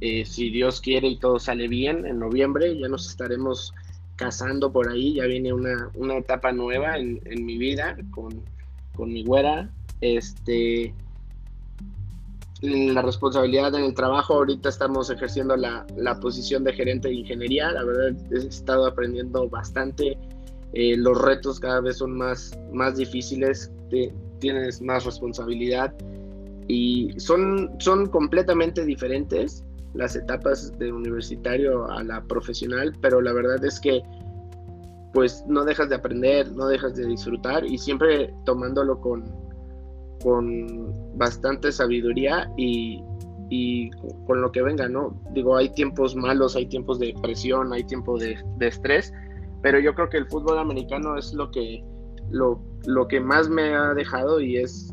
eh, 0.00 0.24
si 0.24 0.50
Dios 0.50 0.80
quiere 0.80 1.08
y 1.08 1.18
todo 1.18 1.38
sale 1.38 1.68
bien, 1.68 2.06
en 2.06 2.18
noviembre 2.18 2.78
ya 2.78 2.88
nos 2.88 3.08
estaremos 3.08 3.72
casando 4.16 4.72
por 4.72 4.88
ahí, 4.88 5.14
ya 5.14 5.24
viene 5.24 5.52
una, 5.52 5.90
una 5.94 6.16
etapa 6.16 6.52
nueva 6.52 6.98
en, 6.98 7.20
en 7.24 7.44
mi 7.44 7.58
vida 7.58 7.96
con, 8.10 8.42
con, 8.94 9.12
mi 9.12 9.24
güera. 9.24 9.70
Este, 10.00 10.94
la 12.60 13.02
responsabilidad 13.02 13.74
en 13.74 13.84
el 13.84 13.94
trabajo, 13.94 14.34
ahorita 14.34 14.68
estamos 14.68 15.10
ejerciendo 15.10 15.56
la, 15.56 15.84
la 15.96 16.20
posición 16.20 16.62
de 16.62 16.72
gerente 16.72 17.08
de 17.08 17.14
ingeniería, 17.14 17.72
la 17.72 17.82
verdad 17.82 18.16
he 18.32 18.46
estado 18.46 18.86
aprendiendo 18.86 19.48
bastante 19.48 20.16
eh, 20.74 20.96
los 20.96 21.20
retos 21.20 21.60
cada 21.60 21.80
vez 21.80 21.98
son 21.98 22.16
más, 22.16 22.58
más 22.72 22.96
difíciles, 22.96 23.70
tienes 24.38 24.80
más 24.80 25.04
responsabilidad 25.04 25.94
y 26.68 27.12
son, 27.18 27.70
son 27.78 28.06
completamente 28.08 28.84
diferentes 28.84 29.64
las 29.94 30.16
etapas 30.16 30.76
de 30.78 30.90
universitario 30.90 31.90
a 31.90 32.02
la 32.02 32.22
profesional, 32.24 32.94
pero 33.00 33.20
la 33.20 33.32
verdad 33.32 33.62
es 33.64 33.78
que 33.78 34.02
pues 35.12 35.44
no 35.46 35.64
dejas 35.64 35.90
de 35.90 35.96
aprender, 35.96 36.50
no 36.52 36.66
dejas 36.66 36.94
de 36.94 37.06
disfrutar 37.06 37.66
y 37.66 37.76
siempre 37.76 38.32
tomándolo 38.46 38.98
con, 38.98 39.24
con 40.22 41.18
bastante 41.18 41.70
sabiduría 41.70 42.50
y, 42.56 43.04
y 43.50 43.90
con 44.26 44.40
lo 44.40 44.50
que 44.50 44.62
venga, 44.62 44.88
¿no? 44.88 45.20
Digo, 45.34 45.56
hay 45.56 45.68
tiempos 45.68 46.16
malos, 46.16 46.56
hay 46.56 46.66
tiempos 46.66 46.98
de 46.98 47.14
presión, 47.20 47.74
hay 47.74 47.84
tiempo 47.84 48.18
de, 48.18 48.38
de 48.56 48.68
estrés, 48.68 49.12
pero 49.62 49.78
yo 49.78 49.94
creo 49.94 50.10
que 50.10 50.18
el 50.18 50.26
fútbol 50.26 50.58
americano 50.58 51.16
es 51.16 51.32
lo 51.32 51.50
que, 51.50 51.84
lo, 52.30 52.60
lo 52.86 53.08
que 53.08 53.20
más 53.20 53.48
me 53.48 53.74
ha 53.74 53.94
dejado 53.94 54.40
y 54.40 54.56
es 54.56 54.92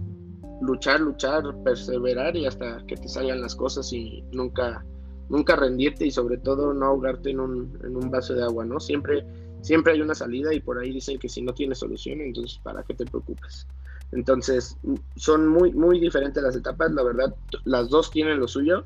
luchar, 0.61 0.99
luchar, 0.99 1.43
perseverar 1.63 2.35
y 2.35 2.45
hasta 2.45 2.85
que 2.85 2.95
te 2.95 3.07
salgan 3.07 3.41
las 3.41 3.55
cosas 3.55 3.91
y 3.93 4.23
nunca, 4.31 4.85
nunca 5.29 5.55
rendirte 5.55 6.05
y 6.05 6.11
sobre 6.11 6.37
todo 6.37 6.73
no 6.73 6.85
ahogarte 6.85 7.31
en 7.31 7.39
un, 7.39 7.79
en 7.83 7.95
un 7.95 8.11
vaso 8.11 8.33
de 8.33 8.43
agua, 8.43 8.65
¿no? 8.65 8.79
Siempre, 8.79 9.25
siempre 9.61 9.93
hay 9.93 10.01
una 10.01 10.15
salida 10.15 10.53
y 10.53 10.59
por 10.59 10.77
ahí 10.77 10.91
dicen 10.91 11.17
que 11.17 11.29
si 11.29 11.41
no 11.41 11.53
tienes 11.53 11.79
solución, 11.79 12.21
entonces 12.21 12.59
¿para 12.63 12.83
qué 12.83 12.93
te 12.93 13.05
preocupes? 13.05 13.67
Entonces, 14.11 14.75
son 15.15 15.47
muy, 15.47 15.71
muy 15.71 15.99
diferentes 15.99 16.41
las 16.41 16.55
etapas, 16.55 16.91
la 16.91 17.03
verdad, 17.03 17.35
las 17.65 17.89
dos 17.89 18.09
tienen 18.09 18.39
lo 18.39 18.47
suyo, 18.47 18.83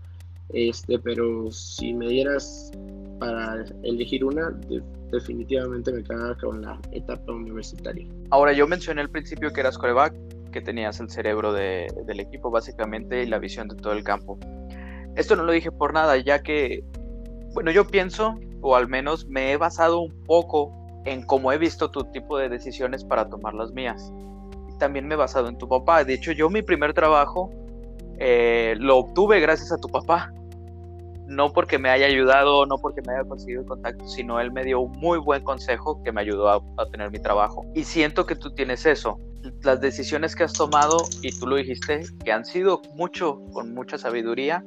este, 0.49 0.99
pero 0.99 1.49
si 1.49 1.93
me 1.93 2.09
dieras 2.09 2.71
para 3.19 3.63
elegir 3.83 4.25
una, 4.25 4.59
definitivamente 5.13 5.91
me 5.91 6.03
quedaba 6.03 6.35
con 6.35 6.61
la 6.61 6.79
etapa 6.91 7.31
universitaria. 7.31 8.07
Ahora, 8.31 8.51
yo 8.51 8.67
mencioné 8.67 9.01
al 9.01 9.09
principio 9.09 9.53
que 9.53 9.61
eras 9.61 9.77
coreback, 9.77 10.13
que 10.51 10.61
tenías 10.61 10.99
el 10.99 11.09
cerebro 11.09 11.53
del 11.53 12.19
equipo 12.19 12.51
básicamente 12.51 13.23
y 13.23 13.27
la 13.27 13.39
visión 13.39 13.67
de 13.67 13.75
todo 13.75 13.93
el 13.93 14.03
campo. 14.03 14.37
Esto 15.15 15.35
no 15.35 15.43
lo 15.43 15.51
dije 15.51 15.71
por 15.71 15.93
nada, 15.93 16.17
ya 16.17 16.41
que, 16.41 16.83
bueno, 17.53 17.71
yo 17.71 17.87
pienso, 17.87 18.35
o 18.61 18.75
al 18.75 18.87
menos 18.87 19.27
me 19.27 19.51
he 19.51 19.57
basado 19.57 20.01
un 20.01 20.23
poco 20.25 20.71
en 21.05 21.23
cómo 21.25 21.51
he 21.51 21.57
visto 21.57 21.91
tu 21.91 22.03
tipo 22.05 22.37
de 22.37 22.49
decisiones 22.49 23.03
para 23.03 23.29
tomar 23.29 23.53
las 23.53 23.71
mías. 23.71 24.11
También 24.79 25.07
me 25.07 25.13
he 25.13 25.17
basado 25.17 25.47
en 25.47 25.57
tu 25.57 25.67
papá. 25.67 26.03
De 26.03 26.13
hecho, 26.13 26.31
yo 26.31 26.49
mi 26.49 26.61
primer 26.61 26.93
trabajo 26.93 27.51
eh, 28.19 28.75
lo 28.79 28.97
obtuve 28.97 29.39
gracias 29.39 29.71
a 29.71 29.77
tu 29.77 29.87
papá. 29.87 30.31
No 31.33 31.51
porque 31.51 31.79
me 31.79 31.89
haya 31.89 32.05
ayudado, 32.05 32.65
no 32.65 32.77
porque 32.77 33.01
me 33.01 33.13
haya 33.13 33.27
conseguido 33.27 33.61
el 33.61 33.67
contacto, 33.67 34.07
sino 34.07 34.39
él 34.39 34.51
me 34.51 34.63
dio 34.63 34.79
un 34.81 34.91
muy 34.99 35.17
buen 35.17 35.43
consejo 35.43 36.01
que 36.03 36.11
me 36.11 36.21
ayudó 36.21 36.49
a, 36.49 36.61
a 36.77 36.85
tener 36.91 37.11
mi 37.11 37.19
trabajo. 37.19 37.65
Y 37.73 37.83
siento 37.83 38.25
que 38.25 38.35
tú 38.35 38.53
tienes 38.53 38.85
eso. 38.85 39.19
Las 39.63 39.81
decisiones 39.81 40.35
que 40.35 40.43
has 40.43 40.53
tomado, 40.53 40.97
y 41.21 41.37
tú 41.37 41.47
lo 41.47 41.55
dijiste, 41.55 42.03
que 42.23 42.31
han 42.31 42.45
sido 42.45 42.81
mucho, 42.95 43.41
con 43.51 43.73
mucha 43.73 43.97
sabiduría, 43.97 44.63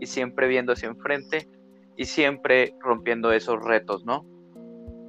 y 0.00 0.06
siempre 0.06 0.48
viendo 0.48 0.72
hacia 0.72 0.88
enfrente, 0.88 1.48
y 1.96 2.06
siempre 2.06 2.74
rompiendo 2.80 3.30
esos 3.30 3.62
retos, 3.62 4.04
¿no? 4.04 4.24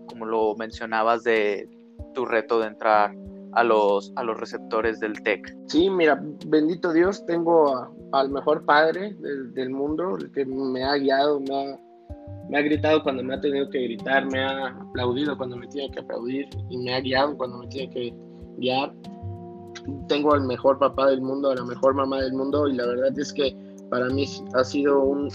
Como 0.08 0.26
lo 0.26 0.56
mencionabas 0.56 1.24
de 1.24 1.70
tu 2.14 2.26
reto 2.26 2.60
de 2.60 2.68
entrar 2.68 3.16
a 3.54 3.64
los, 3.64 4.12
a 4.16 4.24
los 4.24 4.38
receptores 4.38 5.00
del 5.00 5.22
TEC. 5.24 5.56
Sí, 5.68 5.90
mira, 5.90 6.22
bendito 6.48 6.92
Dios, 6.94 7.26
tengo 7.26 7.96
al 8.12 8.30
mejor 8.30 8.66
padre 8.66 9.16
del, 9.20 9.70
mundo, 9.70 10.18
el 10.18 10.32
que 10.32 10.46
me 10.46 10.84
ha 10.84 10.96
guiado, 10.96 11.40
me 11.40 11.56
ha, 11.56 11.80
me 12.50 12.58
ha 12.58 12.62
gritado 12.62 13.02
cuando 13.04 13.24
me 13.24 13.36
ha 13.36 13.42
tenido 13.42 13.70
que 13.70 13.84
gritar, 13.84 14.26
me 14.32 14.40
ha 14.40 14.68
aplaudido 14.68 15.38
cuando 15.38 15.58
me 15.58 15.68
tiene 15.68 15.92
que 15.92 16.00
aplaudir 16.00 16.48
y 16.70 16.78
me 16.78 16.94
ha 16.94 17.02
guiado 17.02 17.38
cuando 17.38 17.60
me 17.60 17.68
tiene 17.68 17.90
que 17.90 18.14
guiar. 18.58 18.94
Tengo 20.08 20.34
al 20.34 20.46
mejor 20.46 20.78
papá 20.78 21.10
del 21.10 21.22
mundo, 21.22 21.52
a 21.52 21.56
la 21.56 21.66
mejor 21.66 21.96
mamá 21.96 22.22
del 22.22 22.34
mundo 22.34 22.68
y 22.68 22.74
la 22.74 22.86
verdad 22.86 23.18
es 23.18 23.32
que 23.34 23.56
para 23.90 24.08
mí 24.10 24.26
ha 24.54 24.64
sido 24.64 25.02
un, 25.02 25.30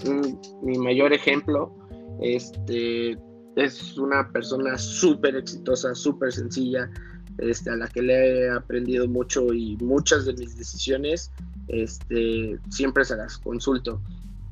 mi 0.63 0.79
mayor 0.79 1.13
ejemplo. 1.13 1.73
Este, 2.21 3.19
es 3.57 3.97
una 3.99 4.31
persona 4.31 4.77
súper 4.79 5.37
exitosa, 5.37 5.95
súper 5.95 6.33
sencilla, 6.33 6.91
este, 7.39 7.71
a 7.71 7.77
la 7.77 7.89
que 7.89 8.03
le 8.03 8.41
he 8.41 8.51
aprendido 8.51 9.09
mucho 9.09 9.53
y 9.53 9.77
muchas 9.79 10.27
de 10.27 10.35
mis 10.35 10.57
decisiones 10.57 11.33
este, 11.69 12.59
siempre 12.71 13.05
se 13.05 13.17
las 13.17 13.39
consulto. 13.39 14.01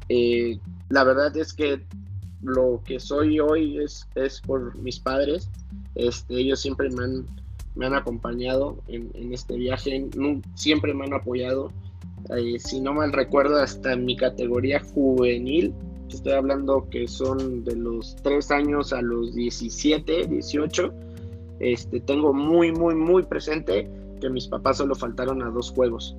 Eh, 0.09 0.59
la 0.89 1.05
verdad 1.05 1.37
es 1.37 1.53
que 1.53 1.81
lo 2.43 2.83
que 2.85 3.01
soy 3.01 3.41
hoy 3.41 3.79
es, 3.79 4.07
por 4.47 4.77
mis 4.77 4.99
padres. 5.01 5.51
Este, 5.95 6.41
ellos 6.41 6.61
siempre 6.61 6.91
me 6.91 7.05
han, 7.05 7.27
me 7.75 7.87
han 7.87 7.95
acompañado 7.95 8.79
en, 8.89 9.33
este 9.33 9.57
viaje, 9.57 10.09
siempre 10.55 10.95
me 10.95 11.05
han 11.05 11.15
apoyado. 11.15 11.73
Eh, 12.37 12.59
si 12.59 12.81
no 12.81 12.95
mal 12.95 13.13
recuerdo, 13.13 13.57
hasta 13.57 13.97
mi 13.97 14.17
categoría 14.17 14.81
juvenil, 14.81 15.75
estoy 16.09 16.33
hablando 16.33 16.89
que 16.91 17.09
son 17.09 17.65
de 17.65 17.77
los 17.77 18.17
3 18.23 18.51
años 18.51 18.93
a 18.93 19.03
los 19.03 19.35
17, 19.35 20.27
18, 20.27 20.95
este, 21.61 22.01
tengo 22.01 22.33
muy, 22.33 22.73
muy, 22.73 22.95
muy 22.95 23.23
presente 23.25 23.91
que 24.21 24.31
mis 24.31 24.49
papás 24.49 24.79
solo 24.79 24.95
faltaron 24.95 25.43
a 25.43 25.51
dos 25.51 25.71
juegos. 25.71 26.17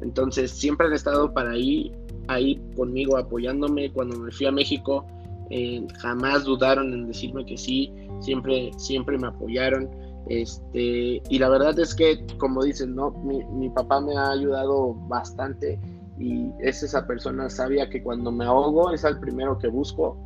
Entonces 0.00 0.50
siempre 0.50 0.86
han 0.86 0.92
estado 0.92 1.32
para 1.32 1.50
ahí, 1.50 1.92
ahí 2.28 2.60
conmigo 2.76 3.16
apoyándome. 3.16 3.92
Cuando 3.92 4.18
me 4.18 4.30
fui 4.30 4.46
a 4.46 4.52
México, 4.52 5.06
eh, 5.50 5.86
jamás 5.98 6.44
dudaron 6.44 6.92
en 6.92 7.08
decirme 7.08 7.44
que 7.44 7.56
sí, 7.56 7.92
siempre, 8.20 8.70
siempre 8.76 9.18
me 9.18 9.28
apoyaron. 9.28 9.88
Este, 10.28 11.22
y 11.28 11.38
la 11.38 11.48
verdad 11.48 11.78
es 11.78 11.94
que, 11.94 12.24
como 12.38 12.62
dicen, 12.62 12.94
¿no? 12.94 13.10
Mi, 13.12 13.70
papá 13.70 14.00
me 14.00 14.16
ha 14.16 14.30
ayudado 14.30 14.94
bastante 15.08 15.78
y 16.18 16.50
es 16.60 16.82
esa 16.82 17.06
persona 17.06 17.48
sabia 17.48 17.88
que 17.88 18.02
cuando 18.02 18.30
me 18.30 18.44
ahogo 18.44 18.90
es 18.92 19.04
el 19.04 19.18
primero 19.20 19.56
que 19.56 19.68
busco 19.68 20.18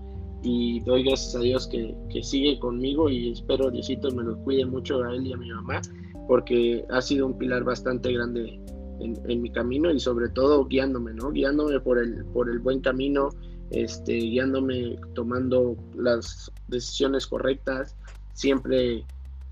y 0.43 0.81
doy 0.81 1.05
gracias 1.05 1.37
a 1.37 1.41
Dios 1.41 1.67
que, 1.69 1.95
que 2.09 2.23
sigue 2.23 2.59
conmigo 2.59 3.11
y 3.11 3.33
espero 3.33 3.71
Diosito 3.71 4.11
me 4.11 4.23
lo 4.23 4.39
cuide 4.39 4.65
mucho 4.65 5.05
a 5.05 5.15
él 5.15 5.27
y 5.27 5.35
a 5.35 5.37
mi 5.37 5.51
mamá 5.51 5.83
porque 6.27 6.85
ha 6.91 7.03
sido 7.03 7.27
un 7.27 7.37
pilar 7.37 7.63
bastante 7.63 8.11
grande 8.11 8.59
en, 9.03 9.19
en, 9.31 9.43
mi 9.43 9.51
camino 9.51 9.91
y 9.91 10.01
sobre 10.01 10.29
todo 10.29 10.65
guiándome, 10.67 11.15
¿no? 11.15 11.31
Guiándome 11.31 11.81
por 11.81 11.99
el, 11.99 12.25
por 12.27 12.49
el 12.49 12.59
buen 12.59 12.81
camino, 12.81 13.31
este, 13.71 14.15
guiándome 14.15 14.97
tomando 15.15 15.77
las 15.95 16.51
decisiones 16.69 17.27
correctas, 17.27 17.97
siempre 18.35 19.05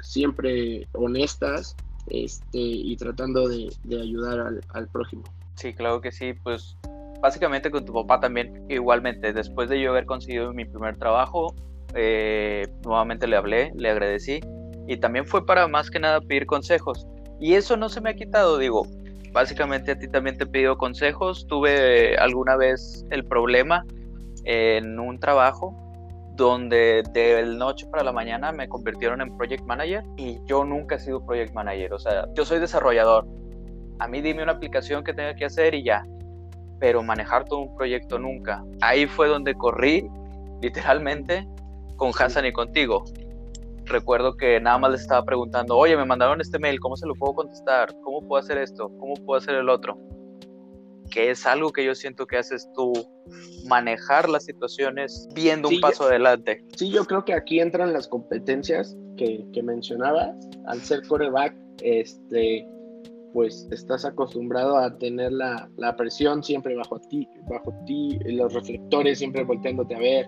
siempre 0.02 0.86
honestas 0.92 1.76
este, 2.08 2.58
y 2.58 2.96
tratando 2.96 3.48
de, 3.48 3.70
ayudar 3.90 4.40
al, 4.40 4.60
al, 4.70 4.88
prójimo. 4.88 5.24
Sí, 5.54 5.74
claro 5.74 6.00
que 6.00 6.10
sí, 6.10 6.32
pues 6.42 6.76
básicamente 7.20 7.70
con 7.70 7.84
tu 7.84 7.92
papá 7.92 8.20
también 8.20 8.64
igualmente, 8.68 9.32
después 9.32 9.68
de 9.68 9.80
yo 9.80 9.90
haber 9.90 10.06
conseguido 10.06 10.52
mi 10.52 10.64
primer 10.64 10.96
trabajo, 10.96 11.54
eh, 11.94 12.66
nuevamente 12.84 13.26
le 13.26 13.36
hablé, 13.36 13.72
le 13.74 13.90
agradecí 13.90 14.40
y 14.86 14.96
también 14.96 15.26
fue 15.26 15.44
para 15.44 15.68
más 15.68 15.90
que 15.90 16.00
nada 16.00 16.20
pedir 16.20 16.46
consejos. 16.46 17.06
Y 17.40 17.54
eso 17.54 17.76
no 17.76 17.88
se 17.88 18.00
me 18.00 18.10
ha 18.10 18.14
quitado, 18.14 18.58
digo, 18.58 18.86
básicamente 19.32 19.92
a 19.92 19.98
ti 19.98 20.08
también 20.08 20.36
te 20.36 20.44
he 20.44 20.46
pedido 20.46 20.76
consejos, 20.76 21.46
tuve 21.46 22.16
alguna 22.16 22.56
vez 22.56 23.04
el 23.10 23.24
problema 23.24 23.84
en 24.44 24.98
un 24.98 25.18
trabajo 25.18 25.76
donde 26.34 27.02
de 27.12 27.42
la 27.42 27.56
noche 27.58 27.86
para 27.86 28.02
la 28.02 28.12
mañana 28.12 28.50
me 28.52 28.68
convirtieron 28.68 29.20
en 29.20 29.36
project 29.36 29.64
manager 29.64 30.02
y 30.16 30.38
yo 30.46 30.64
nunca 30.64 30.96
he 30.96 30.98
sido 30.98 31.24
project 31.24 31.52
manager, 31.52 31.92
o 31.92 31.98
sea, 31.98 32.26
yo 32.34 32.44
soy 32.44 32.58
desarrollador. 32.60 33.26
A 33.98 34.08
mí 34.08 34.22
dime 34.22 34.42
una 34.42 34.52
aplicación 34.52 35.04
que 35.04 35.12
tenga 35.12 35.34
que 35.34 35.44
hacer 35.44 35.74
y 35.74 35.84
ya, 35.84 36.02
pero 36.78 37.02
manejar 37.02 37.44
todo 37.44 37.60
un 37.60 37.76
proyecto 37.76 38.18
nunca. 38.18 38.64
Ahí 38.80 39.06
fue 39.06 39.28
donde 39.28 39.54
corrí, 39.54 40.08
literalmente, 40.62 41.46
con 41.96 42.10
Hassan 42.18 42.46
y 42.46 42.52
contigo. 42.52 43.04
Recuerdo 43.90 44.36
que 44.36 44.60
nada 44.60 44.78
más 44.78 44.92
les 44.92 45.00
estaba 45.02 45.24
preguntando, 45.24 45.76
oye, 45.76 45.96
me 45.96 46.04
mandaron 46.04 46.40
este 46.40 46.58
mail, 46.58 46.80
¿cómo 46.80 46.96
se 46.96 47.06
lo 47.06 47.14
puedo 47.14 47.34
contestar? 47.34 47.92
¿Cómo 48.02 48.26
puedo 48.26 48.40
hacer 48.40 48.56
esto? 48.58 48.88
¿Cómo 48.98 49.14
puedo 49.14 49.38
hacer 49.38 49.56
el 49.56 49.68
otro? 49.68 49.98
que 51.10 51.30
es 51.30 51.44
algo 51.44 51.72
que 51.72 51.84
yo 51.84 51.94
siento 51.94 52.26
que 52.26 52.38
haces 52.38 52.68
tú, 52.74 52.92
manejar 53.66 54.28
las 54.28 54.44
situaciones 54.44 55.28
viendo 55.34 55.68
un 55.68 55.80
paso 55.80 56.04
adelante. 56.04 56.64
Sí, 56.76 56.90
yo 56.90 57.04
creo 57.04 57.24
que 57.24 57.34
aquí 57.34 57.60
entran 57.60 57.92
las 57.92 58.08
competencias 58.08 58.96
que, 59.16 59.44
que 59.52 59.62
mencionabas. 59.62 60.34
Al 60.66 60.80
ser 60.80 61.06
coreback, 61.06 61.54
este, 61.82 62.66
pues 63.32 63.68
estás 63.70 64.04
acostumbrado 64.04 64.76
a 64.78 64.96
tener 64.98 65.32
la, 65.32 65.68
la, 65.76 65.96
presión 65.96 66.42
siempre 66.42 66.74
bajo 66.74 66.98
ti, 67.08 67.28
bajo 67.48 67.74
ti, 67.86 68.18
los 68.24 68.52
reflectores 68.54 69.18
siempre 69.18 69.44
volteándote 69.44 69.94
a 69.94 69.98
ver. 69.98 70.26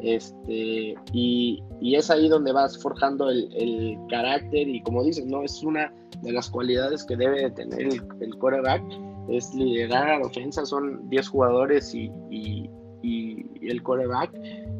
Este, 0.00 0.94
y, 1.12 1.62
es 1.80 2.10
ahí 2.10 2.28
donde 2.28 2.52
vas 2.52 2.80
forjando 2.80 3.30
el, 3.30 3.48
el, 3.54 3.98
carácter 4.08 4.68
y 4.68 4.80
como 4.82 5.02
dices, 5.02 5.26
¿no? 5.26 5.42
Es 5.42 5.62
una 5.62 5.92
de 6.22 6.32
las 6.32 6.48
cualidades 6.48 7.04
que 7.04 7.16
debe 7.16 7.42
de 7.42 7.50
tener 7.50 7.80
el, 7.80 8.02
el 8.20 8.38
coreback 8.38 8.82
es 9.28 9.52
liderar 9.54 10.08
a 10.08 10.18
la 10.18 10.26
ofensa, 10.26 10.64
son 10.64 11.08
10 11.10 11.28
jugadores 11.28 11.94
y, 11.94 12.10
y, 12.30 12.70
el 13.62 13.82
coreback 13.82 14.32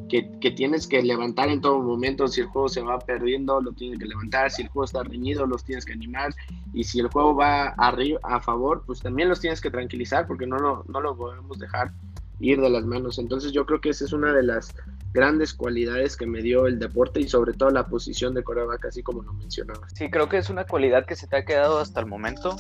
que, 0.09 0.31
que, 0.41 0.51
tienes 0.51 0.87
que 0.87 1.03
levantar 1.03 1.51
en 1.51 1.61
todo 1.61 1.83
momento, 1.83 2.27
si 2.27 2.41
el 2.41 2.47
juego 2.47 2.69
se 2.69 2.81
va 2.81 2.99
perdiendo, 2.99 3.61
lo 3.61 3.73
tienes 3.73 3.99
que 3.99 4.07
levantar, 4.07 4.51
si 4.51 4.63
el 4.63 4.69
juego 4.69 4.85
está 4.85 5.03
reñido, 5.03 5.47
los 5.47 5.63
tienes 5.63 5.85
que 5.85 5.93
animar, 5.93 6.35
y 6.73 6.85
si 6.85 7.01
el 7.01 7.09
juego 7.09 7.35
va 7.35 7.69
arriba, 7.77 8.19
a 8.23 8.41
favor, 8.41 8.83
pues 8.87 9.01
también 9.01 9.29
los 9.29 9.41
tienes 9.41 9.61
que 9.61 9.71
tranquilizar, 9.71 10.27
porque 10.27 10.47
no 10.47 10.59
lo, 10.59 10.85
no 10.89 11.01
lo 11.01 11.17
podemos 11.17 11.59
dejar 11.59 11.93
ir 12.41 12.61
de 12.61 12.71
las 12.71 12.85
manos. 12.85 13.19
Entonces 13.19 13.53
yo 13.53 13.67
creo 13.67 13.81
que 13.81 13.91
esa 13.91 14.05
es 14.05 14.13
una 14.13 14.33
de 14.33 14.43
las 14.43 14.75
grandes 15.13 15.55
cualidades 15.55 16.17
que 16.17 16.27
me 16.27 16.43
dio 16.43 16.67
el 16.67 16.79
deporte 16.79 17.21
y 17.21 17.29
sobre 17.29 17.53
todo 17.53 17.71
la 17.71 17.87
posición 17.87 18.35
de 18.35 18.43
coreback, 18.43 18.87
así 18.87 19.03
como 19.03 19.23
lo 19.23 19.33
mencionaba. 19.33 19.87
Sí, 19.95 20.11
creo 20.11 20.29
que 20.29 20.39
es 20.39 20.51
una 20.51 20.65
cualidad 20.65 21.07
que 21.07 21.17
se 21.17 21.27
te 21.27 21.37
ha 21.37 21.45
quedado 21.45 21.79
hasta 21.79 22.01
el 22.01 22.07
momento 22.07 22.57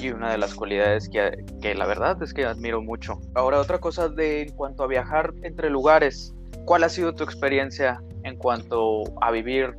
y 0.00 0.10
una 0.10 0.30
de 0.30 0.38
las 0.38 0.54
cualidades 0.54 1.08
que, 1.08 1.44
que, 1.60 1.74
la 1.74 1.86
verdad 1.86 2.22
es 2.22 2.32
que 2.32 2.44
admiro 2.44 2.82
mucho. 2.82 3.20
Ahora 3.34 3.60
otra 3.60 3.78
cosa 3.78 4.08
de 4.08 4.42
en 4.42 4.50
cuanto 4.50 4.82
a 4.82 4.86
viajar 4.86 5.32
entre 5.42 5.70
lugares, 5.70 6.34
¿cuál 6.64 6.84
ha 6.84 6.88
sido 6.88 7.14
tu 7.14 7.24
experiencia 7.24 8.02
en 8.24 8.36
cuanto 8.36 9.04
a 9.20 9.30
vivir 9.30 9.74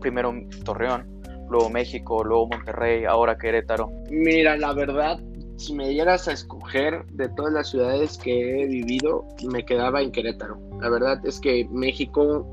primero 0.00 0.34
Torreón, 0.64 1.06
luego 1.48 1.70
México, 1.70 2.24
luego 2.24 2.48
Monterrey, 2.48 3.04
ahora 3.04 3.36
Querétaro? 3.36 3.90
Mira, 4.10 4.56
la 4.56 4.72
verdad, 4.72 5.20
si 5.56 5.74
me 5.74 5.88
dieras 5.88 6.28
a 6.28 6.32
escoger 6.32 7.04
de 7.06 7.28
todas 7.28 7.52
las 7.52 7.70
ciudades 7.70 8.18
que 8.18 8.62
he 8.62 8.66
vivido, 8.66 9.26
me 9.50 9.64
quedaba 9.64 10.02
en 10.02 10.10
Querétaro. 10.10 10.71
La 10.82 10.90
verdad 10.90 11.24
es 11.24 11.40
que 11.40 11.66
México 11.70 12.46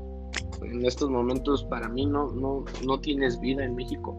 en 0.62 0.84
estos 0.86 1.10
momentos 1.10 1.64
para 1.64 1.88
mí 1.88 2.06
no, 2.06 2.30
no, 2.32 2.64
no 2.86 3.00
tienes 3.00 3.40
vida 3.40 3.64
en 3.64 3.74
México. 3.74 4.16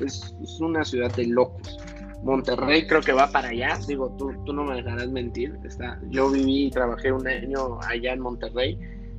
Es, 0.00 0.34
es 0.42 0.60
una 0.60 0.84
ciudad 0.84 1.14
de 1.14 1.26
locos 1.26 1.78
Monterrey 2.22 2.86
creo 2.86 3.00
que 3.00 3.12
va 3.12 3.30
para 3.30 3.48
allá. 3.48 3.78
Digo, 3.86 4.14
tú, 4.18 4.32
tú 4.44 4.52
no 4.52 4.64
me 4.64 4.74
dejarás 4.74 5.08
mentir. 5.08 5.58
Está, 5.64 6.00
yo 6.10 6.30
viví 6.30 6.66
y 6.66 6.70
trabajé 6.70 7.12
un 7.12 7.26
año 7.26 7.78
allá 7.82 8.12
en 8.12 8.20
Monterrey. 8.20 8.78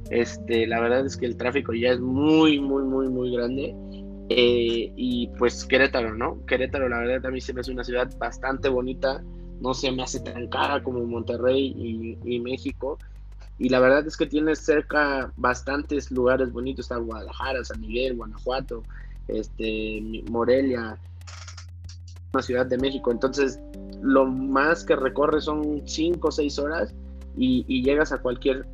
Este, 0.09 0.67
la 0.67 0.79
verdad 0.81 1.05
es 1.05 1.17
que 1.17 1.25
el 1.25 1.37
tráfico 1.37 1.73
ya 1.73 1.91
es 1.91 1.99
muy, 1.99 2.59
muy, 2.59 2.83
muy, 2.83 3.07
muy 3.07 3.31
grande. 3.31 3.75
Eh, 4.29 4.91
y 4.95 5.27
pues 5.37 5.65
Querétaro, 5.65 6.15
¿no? 6.15 6.45
Querétaro, 6.45 6.89
la 6.89 6.99
verdad, 6.99 7.25
a 7.25 7.31
mí 7.31 7.39
se 7.39 7.53
me 7.53 7.61
hace 7.61 7.71
una 7.71 7.85
ciudad 7.85 8.09
bastante 8.17 8.67
bonita. 8.67 9.23
No 9.61 9.73
se 9.73 9.91
me 9.91 10.03
hace 10.03 10.19
tan 10.19 10.47
cara 10.49 10.83
como 10.83 11.03
Monterrey 11.05 11.73
y, 11.77 12.17
y 12.25 12.39
México. 12.41 12.97
Y 13.59 13.69
la 13.69 13.79
verdad 13.79 14.05
es 14.05 14.15
que 14.17 14.25
tienes 14.25 14.59
cerca 14.59 15.31
bastantes 15.35 16.11
lugares 16.11 16.51
bonitos, 16.51 16.85
está 16.85 16.97
Guadalajara, 16.97 17.63
San 17.63 17.81
Miguel, 17.81 18.15
Guanajuato, 18.15 18.83
este, 19.27 20.23
Morelia, 20.29 20.97
la 22.33 22.41
Ciudad 22.41 22.65
de 22.65 22.77
México, 22.77 23.11
entonces 23.11 23.59
lo 24.01 24.25
más 24.25 24.83
que 24.83 24.95
recorres 24.95 25.45
son 25.45 25.81
5 25.85 26.27
o 26.27 26.31
6 26.31 26.59
horas 26.59 26.93
y, 27.35 27.83
llegas 27.83 28.11
a 28.11 28.19
cualquier 28.19 28.65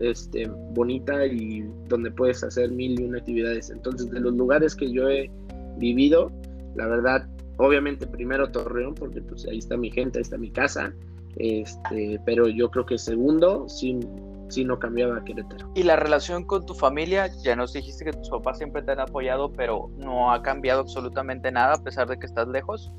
este, 0.00 0.46
bonita 0.72 1.26
y 1.26 1.64
donde 1.88 2.10
puedes 2.10 2.42
hacer 2.42 2.70
mil 2.70 2.98
y 2.98 3.04
una 3.04 3.18
actividades. 3.18 3.70
Entonces, 3.70 4.10
de 4.10 4.20
los 4.20 4.34
lugares 4.34 4.74
que 4.74 4.90
yo 4.90 5.08
he 5.08 5.30
vivido, 5.78 6.32
la 6.74 6.86
verdad, 6.86 7.28
obviamente 7.58 8.06
primero 8.06 8.50
Torreón, 8.50 8.94
porque 8.94 9.20
pues 9.20 9.46
ahí 9.46 9.58
está 9.58 9.76
mi 9.76 9.90
gente, 9.90 10.18
ahí 10.18 10.22
está 10.22 10.38
mi 10.38 10.50
casa, 10.50 10.92
este, 11.36 12.20
pero 12.24 12.48
yo 12.48 12.70
creo 12.70 12.86
que 12.86 12.98
segundo, 12.98 13.68
sí, 13.68 14.00
sí 14.48 14.64
no 14.64 14.78
cambiaba 14.78 15.24
Querétaro. 15.24 15.70
¿Y 15.74 15.82
la 15.82 15.96
relación 15.96 16.44
con 16.44 16.64
tu 16.66 16.74
familia? 16.74 17.28
Ya 17.42 17.56
nos 17.56 17.72
dijiste 17.72 18.04
que 18.04 18.12
tus 18.12 18.30
papás 18.30 18.58
siempre 18.58 18.82
te 18.82 18.92
han 18.92 19.00
apoyado, 19.00 19.52
pero 19.52 19.90
no 19.98 20.32
ha 20.32 20.42
cambiado 20.42 20.80
absolutamente 20.80 21.50
nada 21.50 21.74
a 21.74 21.82
pesar 21.82 22.08
de 22.08 22.18
que 22.18 22.26
estás 22.26 22.48
lejos. 22.48 22.92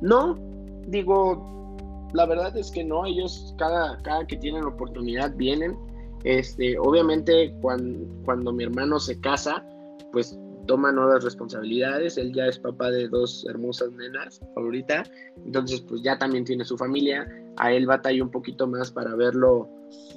No, 0.00 0.38
digo, 0.86 1.76
la 2.12 2.26
verdad 2.26 2.56
es 2.56 2.70
que 2.70 2.84
no, 2.84 3.06
ellos 3.06 3.54
cada, 3.58 3.98
cada 4.02 4.26
que 4.26 4.36
tienen 4.36 4.64
oportunidad 4.64 5.34
vienen. 5.36 5.76
Este, 6.24 6.78
obviamente 6.78 7.52
cuando, 7.60 8.06
cuando 8.24 8.52
mi 8.52 8.64
hermano 8.64 9.00
se 9.00 9.20
casa, 9.20 9.64
pues 10.12 10.38
toma 10.66 10.92
nuevas 10.92 11.24
responsabilidades, 11.24 12.18
él 12.18 12.32
ya 12.32 12.46
es 12.46 12.58
papá 12.58 12.90
de 12.90 13.08
dos 13.08 13.44
hermosas 13.48 13.92
nenas 13.92 14.40
ahorita, 14.56 15.04
entonces 15.44 15.80
pues 15.82 16.02
ya 16.02 16.18
también 16.18 16.44
tiene 16.44 16.64
su 16.64 16.76
familia, 16.76 17.26
a 17.56 17.72
él 17.72 17.86
batalla 17.86 18.22
un 18.22 18.30
poquito 18.30 18.66
más 18.66 18.90
para 18.90 19.14
verlo, 19.14 19.68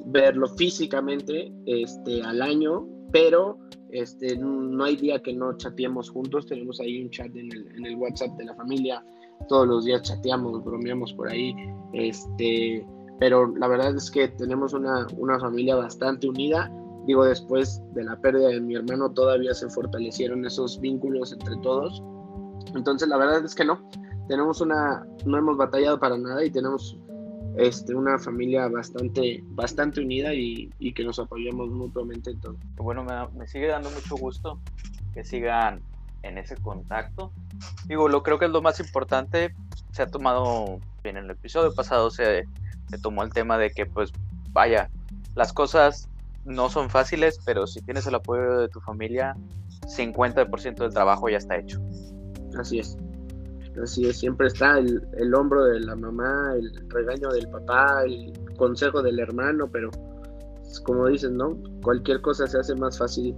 verlo 0.06 0.48
físicamente 0.48 1.52
este, 1.66 2.22
al 2.22 2.42
año, 2.42 2.88
pero 3.12 3.58
este, 3.92 4.38
no 4.38 4.84
hay 4.84 4.96
día 4.98 5.22
que 5.22 5.34
no 5.34 5.56
chateemos 5.58 6.10
juntos, 6.10 6.46
tenemos 6.46 6.80
ahí 6.80 7.02
un 7.02 7.10
chat 7.10 7.36
en 7.36 7.52
el, 7.52 7.68
en 7.76 7.86
el 7.86 7.96
WhatsApp 7.96 8.38
de 8.38 8.46
la 8.46 8.56
familia, 8.56 9.04
todos 9.48 9.68
los 9.68 9.86
días 9.86 10.02
chateamos, 10.02 10.64
bromeamos 10.64 11.14
por 11.14 11.30
ahí, 11.30 11.56
este, 11.94 12.86
pero 13.20 13.56
la 13.56 13.68
verdad 13.68 13.96
es 13.96 14.12
que 14.12 14.28
tenemos 14.30 14.74
una, 14.74 15.08
una 15.18 15.40
familia 15.40 15.76
bastante 15.76 16.28
unida 16.28 16.72
digo, 17.06 17.26
después 17.26 17.82
de 17.94 18.04
la 18.04 18.16
pérdida 18.18 18.50
de 18.50 18.62
mi 18.62 18.76
hermano 18.76 19.12
todavía 19.12 19.54
se 19.54 19.70
fortalecieron 19.70 20.46
esos 20.46 20.80
vínculos 20.80 21.34
entre 21.34 21.56
todos. 21.58 22.04
Entonces 22.76 23.08
la 23.08 23.18
verdad 23.18 23.44
es 23.44 23.56
que 23.56 23.66
no, 23.66 23.90
tenemos 24.28 24.62
una, 24.62 25.06
no 25.26 25.38
hemos 25.38 25.58
batallado 25.58 26.00
para 26.00 26.18
nada 26.18 26.44
y 26.44 26.52
tenemos 26.52 26.98
este, 27.58 27.96
una 27.96 28.20
familia 28.20 28.68
bastante, 28.68 29.44
bastante 29.48 30.02
unida 30.02 30.34
y, 30.34 30.70
que 30.94 31.04
nos 31.04 31.20
apoyamos 31.20 31.70
mutuamente 31.70 32.32
en 32.32 32.40
todo. 32.40 32.58
Bueno, 32.78 33.04
me, 33.04 33.14
me, 33.38 33.48
sigue 33.48 33.68
dando 33.68 33.90
mucho 33.92 34.16
gusto 34.16 34.60
que 35.14 35.24
sigan 35.24 35.82
en 36.24 36.38
ese 36.38 36.56
contacto. 36.58 37.32
Digo, 37.88 38.10
lo 38.10 38.24
creo 38.24 38.40
que 38.40 38.46
es 38.46 38.52
lo 38.52 38.62
más 38.62 38.80
importante. 38.80 39.56
Se 39.92 40.02
ha 40.02 40.08
tomado, 40.08 40.80
en 41.04 41.18
el 41.18 41.30
episodio 41.30 41.74
pasado 41.74 42.10
se, 42.10 42.46
se 42.90 42.98
tomó 42.98 43.24
el 43.24 43.32
tema 43.32 43.58
de 43.58 43.72
que, 43.72 43.86
pues, 43.86 44.12
vaya, 44.52 44.90
las 45.36 45.54
cosas 45.54 46.10
no 46.46 46.70
son 46.70 46.90
fáciles, 46.90 47.40
pero 47.46 47.68
si 47.68 47.82
tienes 47.82 48.08
el 48.08 48.16
apoyo 48.16 48.60
de 48.60 48.70
tu 48.70 48.80
familia, 48.80 49.36
50% 49.88 50.76
del 50.76 50.94
trabajo 50.94 51.30
ya 51.30 51.38
está 51.38 51.58
hecho. 51.58 51.82
Así 52.58 52.80
es. 52.80 52.98
Así 53.82 54.08
es, 54.08 54.20
siempre 54.20 54.48
está 54.48 54.78
el, 54.78 55.06
el, 55.18 55.36
hombro 55.36 55.66
de 55.66 55.82
la 55.82 55.98
mamá, 55.98 56.54
el 56.56 56.90
regaño 56.90 57.28
del 57.30 57.50
papá, 57.50 58.04
el 58.06 58.32
consejo 58.56 59.02
del 59.02 59.20
hermano, 59.20 59.70
pero 59.70 59.92
como 60.84 61.08
dices, 61.08 61.32
¿no? 61.32 61.58
Cualquier 61.84 62.22
cosa 62.22 62.48
se 62.48 62.58
hace 62.58 62.76
más 62.76 62.98
fácil 62.98 63.36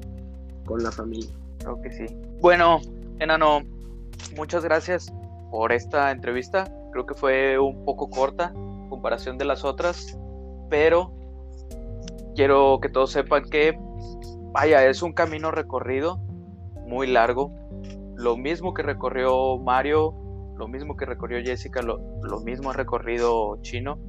con 0.66 0.84
la 0.84 0.92
familia. 0.92 1.34
Creo 1.60 1.82
que 1.82 1.92
sí. 1.92 2.06
Bueno, 2.40 2.82
enano, 3.20 3.62
muchas 4.36 4.64
gracias 4.64 5.12
por 5.52 5.72
esta 5.72 6.12
entrevista. 6.12 6.72
Creo 6.92 7.06
que 7.06 7.16
fue 7.16 7.58
un 7.58 7.84
poco 7.84 8.10
corta 8.10 8.52
en 8.54 8.90
comparación 8.90 9.38
de 9.38 9.46
las 9.46 9.64
otras, 9.64 10.18
pero 10.70 11.17
quiero 12.38 12.80
que 12.80 12.88
todos 12.88 13.12
sepan 13.12 13.50
que, 13.50 13.78
vaya, 14.54 14.86
es 14.86 15.02
un 15.02 15.12
camino 15.12 15.50
recorrido 15.50 16.18
muy 16.86 17.08
largo. 17.08 17.52
Lo 18.16 18.38
mismo 18.38 18.76
que 18.76 18.84
recorrió 18.84 19.58
Mario, 19.58 20.14
lo 20.56 20.68
mismo 20.68 20.96
que 20.96 21.06
recorrió 21.06 21.44
Jessica, 21.44 21.82
lo, 21.82 22.00
mismo 22.46 22.70
ha 22.70 22.74
recorrido 22.74 23.58
Chino, 23.64 24.00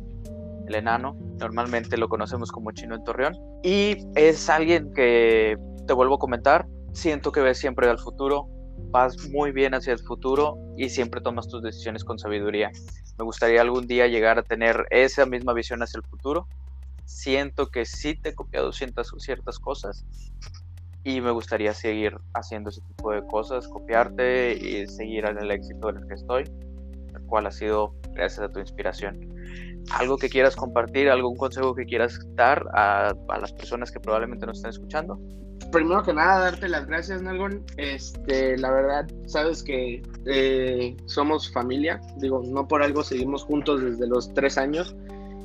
el 0.66 0.74
enano. 0.74 1.16
Normalmente 1.40 1.96
lo 1.96 2.08
conocemos 2.08 2.52
como 2.52 2.70
Chino 2.72 2.94
en 2.94 3.04
Torreón. 3.04 3.34
Y 3.62 3.96
es 4.14 4.48
alguien 4.50 4.92
que, 4.92 5.56
te 5.86 5.92
vuelvo 5.94 6.16
a 6.16 6.18
comentar, 6.18 6.66
siento 6.92 7.32
que 7.32 7.40
ves 7.40 7.58
siempre 7.58 7.88
al 7.88 7.98
futuro, 7.98 8.46
vas 8.90 9.16
muy 9.30 9.52
bien 9.52 9.74
hacia 9.74 9.94
el 9.94 10.00
futuro 10.00 10.58
y 10.76 10.90
siempre 10.90 11.22
tomas 11.22 11.48
tus 11.48 11.62
decisiones 11.62 12.04
con 12.04 12.18
sabiduría. 12.18 12.70
Me 13.18 13.24
gustaría 13.24 13.62
algún 13.62 13.86
día 13.86 14.06
llegar 14.06 14.38
a 14.38 14.42
tener 14.42 14.86
esa 14.90 15.24
misma 15.24 15.54
visión 15.54 15.82
hacia 15.82 15.98
el 15.98 16.04
futuro 16.04 16.46
siento 17.08 17.70
que 17.70 17.86
sí 17.86 18.14
te 18.14 18.30
he 18.30 18.34
copiado 18.34 18.70
ciertas, 18.70 19.10
ciertas 19.18 19.58
cosas 19.58 20.04
y 21.04 21.22
me 21.22 21.30
gustaría 21.30 21.72
seguir 21.72 22.18
haciendo 22.34 22.68
ese 22.68 22.82
tipo 22.82 23.12
de 23.12 23.26
cosas, 23.26 23.66
copiarte 23.66 24.52
y 24.54 24.86
seguir 24.86 25.24
en 25.24 25.38
el 25.38 25.50
éxito 25.50 25.88
en 25.88 25.96
el 25.96 26.06
que 26.06 26.14
estoy, 26.14 26.44
el 27.14 27.22
cual 27.26 27.46
ha 27.46 27.50
sido 27.50 27.94
gracias 28.12 28.40
a 28.40 28.52
tu 28.52 28.60
inspiración. 28.60 29.18
¿Algo 29.92 30.18
que 30.18 30.28
quieras 30.28 30.54
compartir, 30.54 31.08
algún 31.08 31.36
consejo 31.36 31.74
que 31.74 31.86
quieras 31.86 32.20
dar 32.34 32.66
a, 32.74 33.14
a 33.28 33.38
las 33.38 33.54
personas 33.54 33.90
que 33.90 34.00
probablemente 34.00 34.44
nos 34.44 34.58
estén 34.58 34.70
escuchando? 34.70 35.18
Primero 35.72 36.02
que 36.02 36.12
nada, 36.12 36.40
darte 36.40 36.68
las 36.68 36.86
gracias, 36.86 37.22
Nalgon. 37.22 37.64
Este, 37.78 38.58
la 38.58 38.70
verdad, 38.70 39.06
sabes 39.26 39.62
que 39.62 40.02
eh, 40.26 40.94
somos 41.06 41.50
familia. 41.52 42.00
Digo, 42.18 42.42
no 42.46 42.68
por 42.68 42.82
algo 42.82 43.02
seguimos 43.02 43.44
juntos 43.44 43.82
desde 43.82 44.06
los 44.06 44.32
tres 44.34 44.58
años 44.58 44.94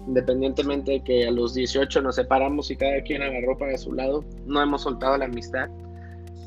independientemente 0.07 0.93
de 0.93 1.03
que 1.03 1.27
a 1.27 1.31
los 1.31 1.53
18 1.53 2.01
nos 2.01 2.15
separamos 2.15 2.69
y 2.71 2.75
cada 2.75 3.01
quien 3.03 3.21
agarró 3.21 3.57
para 3.57 3.77
su 3.77 3.93
lado, 3.93 4.23
no 4.45 4.61
hemos 4.61 4.83
soltado 4.83 5.17
la 5.17 5.25
amistad. 5.25 5.69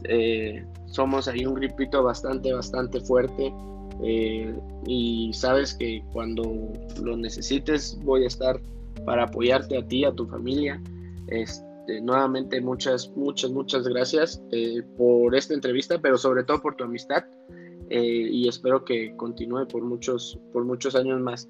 Eh, 0.04 0.64
somos 0.86 1.28
ahí 1.28 1.44
un 1.46 1.54
gripito 1.54 2.02
bastante, 2.02 2.52
bastante 2.52 3.00
fuerte. 3.00 3.52
Eh, 4.02 4.54
y 4.86 5.30
sabes 5.32 5.74
que 5.74 6.04
cuando 6.12 6.42
lo 7.02 7.16
necesites 7.16 7.98
voy 8.04 8.24
a 8.24 8.26
estar 8.26 8.60
para 9.06 9.24
apoyarte 9.24 9.78
a 9.78 9.86
ti, 9.86 10.04
a 10.04 10.12
tu 10.12 10.26
familia. 10.26 10.80
Este, 11.28 12.00
nuevamente 12.02 12.60
muchas, 12.60 13.10
muchas, 13.16 13.50
muchas 13.50 13.88
gracias 13.88 14.42
eh, 14.52 14.82
por 14.96 15.34
esta 15.34 15.54
entrevista, 15.54 15.98
pero 15.98 16.18
sobre 16.18 16.44
todo 16.44 16.60
por 16.60 16.76
tu 16.76 16.84
amistad. 16.84 17.24
y 17.88 18.48
espero 18.48 18.84
que 18.84 19.14
continúe 19.16 19.66
por 19.68 19.82
muchos, 19.82 20.38
por 20.52 20.64
muchos 20.64 20.94
años 20.96 21.20
más. 21.20 21.48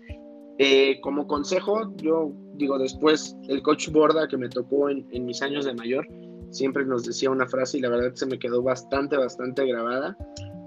Eh, 0.59 1.01
como 1.03 1.27
consejo, 1.27 1.93
yo 1.97 2.33
digo, 2.55 2.79
después 2.79 3.37
el 3.49 3.63
coach 3.63 3.91
Borda 3.91 4.27
que 4.27 4.39
me 4.39 4.49
tocó 4.49 4.89
en, 4.89 5.07
mis 5.27 5.43
años 5.43 5.67
de 5.67 5.75
mayor, 5.75 6.07
siempre 6.51 6.87
nos 6.87 7.05
decía 7.05 7.31
una 7.31 7.47
frase 7.47 7.79
y 7.79 7.81
la 7.83 7.91
verdad 7.91 8.15
se 8.15 8.27
me 8.27 8.39
quedó 8.39 8.63
bastante, 8.63 9.17
bastante 9.19 9.67
grabada 9.67 10.17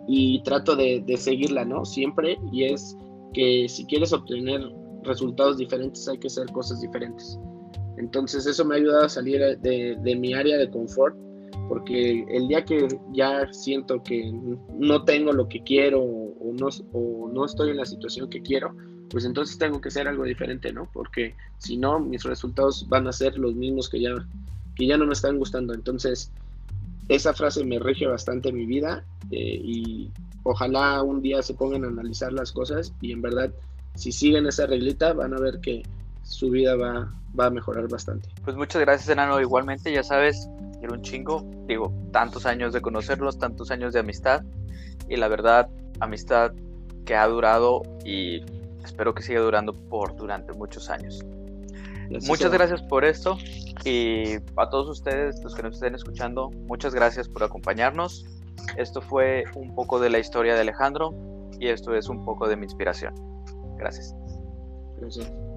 y 0.08 0.44
trato 0.44 0.76
de, 0.76 1.04
seguirla, 1.18 1.66
¿no? 1.66 1.86
Siempre, 1.86 2.38
y 2.52 2.66
es 2.66 2.96
que 3.34 3.68
si 3.68 3.86
quieres 3.86 4.14
obtener 4.14 4.62
resultados 5.04 5.58
diferentes 5.58 6.08
hay 6.08 6.20
que 6.20 6.28
hacer 6.28 6.46
cosas 6.52 6.82
diferentes. 6.82 7.40
Entonces 7.98 8.46
eso 8.46 8.64
me 8.66 8.76
ha 8.76 8.78
ayudado 8.78 9.06
a 9.06 9.10
salir 9.10 9.42
de, 9.60 10.16
mi 10.20 10.34
área 10.34 10.58
de 10.58 10.70
confort, 10.70 11.16
porque 11.68 12.26
el 12.30 12.48
día 12.48 12.64
que 12.64 12.88
ya 13.12 13.52
siento 13.52 14.04
que 14.04 14.32
no 14.78 15.04
tengo 15.04 15.34
lo 15.34 15.48
que 15.48 15.64
quiero 15.64 16.02
o 16.02 16.54
no, 16.54 16.68
o 16.94 17.30
no 17.34 17.46
estoy 17.46 17.72
en 17.72 17.78
la 17.78 17.86
situación 17.86 18.30
que 18.30 18.42
quiero, 18.42 18.74
pues 19.10 19.26
entonces 19.26 19.58
tengo 19.58 19.82
que 19.82 19.90
hacer 19.90 20.08
algo 20.08 20.24
diferente, 20.24 20.72
¿no? 20.72 20.88
Porque 20.94 21.36
si 21.58 21.78
no, 21.78 22.00
mis 22.00 22.24
resultados 22.24 22.88
van 22.90 23.08
a 23.08 23.12
ser 23.12 23.38
los 23.38 23.56
mismos 23.56 23.90
que 23.90 24.02
ya, 24.02 24.12
que 24.76 24.88
ya 24.88 24.98
no 24.98 25.06
me 25.06 25.14
están 25.14 25.38
gustando. 25.38 25.74
Entonces, 25.74 26.32
esa 27.08 27.34
frase 27.34 27.64
me 27.64 27.80
rige 27.80 28.06
bastante 28.06 28.52
mi 28.52 28.66
vida 28.66 29.04
eh, 29.32 29.60
y 29.64 30.12
ojalá 30.44 31.02
un 31.02 31.22
día 31.22 31.42
se 31.42 31.54
pongan 31.54 31.84
a 31.84 31.88
analizar 31.88 32.32
las 32.32 32.52
cosas 32.52 32.94
y 33.02 33.12
en 33.12 33.22
verdad, 33.22 33.52
si 33.96 34.12
siguen 34.12 34.46
esa 34.46 34.68
reglita, 34.68 35.14
van 35.14 35.34
a 35.34 35.40
ver 35.40 35.60
que 35.60 35.84
su 36.24 36.52
vida 36.52 36.76
va, 36.76 37.12
va 37.38 37.48
a 37.48 37.50
mejorar 37.50 37.88
bastante. 37.88 38.30
Pues 38.44 38.56
muchas 38.56 38.82
gracias, 38.82 39.10
Enano. 39.10 39.42
Igualmente, 39.42 39.92
ya 39.92 40.04
sabes, 40.04 40.48
era 40.82 40.94
un 40.94 41.02
chingo, 41.02 41.50
digo, 41.68 41.92
tantos 42.12 42.46
años 42.46 42.74
de 42.74 42.82
conocerlos, 42.82 43.40
tantos 43.40 43.72
años 43.72 43.94
de 43.94 44.02
amistad 44.02 44.44
y 45.10 45.18
la 45.18 45.28
verdad, 45.28 45.68
amistad 46.00 46.54
que 47.06 47.16
ha 47.16 47.28
durado 47.28 47.82
y 48.06 48.42
espero 48.90 49.14
que 49.14 49.24
siga 49.24 49.40
durando 49.40 49.74
por 49.74 50.16
durante 50.16 50.52
muchos 50.54 50.90
años. 50.90 51.24
muchas 52.28 52.52
gracias 52.52 52.82
por 52.82 53.06
esto 53.06 53.38
y 53.86 54.36
a 54.58 54.70
todos 54.70 54.90
ustedes, 54.90 55.42
los 55.44 55.56
que 55.56 55.64
nos 55.64 55.76
estén 55.76 55.96
escuchando, 55.96 56.50
muchas 56.68 56.94
gracias 56.94 57.30
por 57.30 57.44
acompañarnos. 57.44 58.26
Esto 58.78 59.02
fue 59.02 59.46
un 59.56 59.74
poco 59.76 60.00
de 60.00 60.10
la 60.10 60.20
historia 60.20 60.56
de 60.56 60.62
Alejandro 60.62 61.14
y 61.60 61.68
esto 61.68 61.96
es 61.96 62.10
un 62.10 62.26
poco 62.26 62.48
de 62.48 62.56
mi 62.58 62.64
inspiración. 62.64 63.14
Gracias. 63.78 64.16
Gracias. 64.98 65.49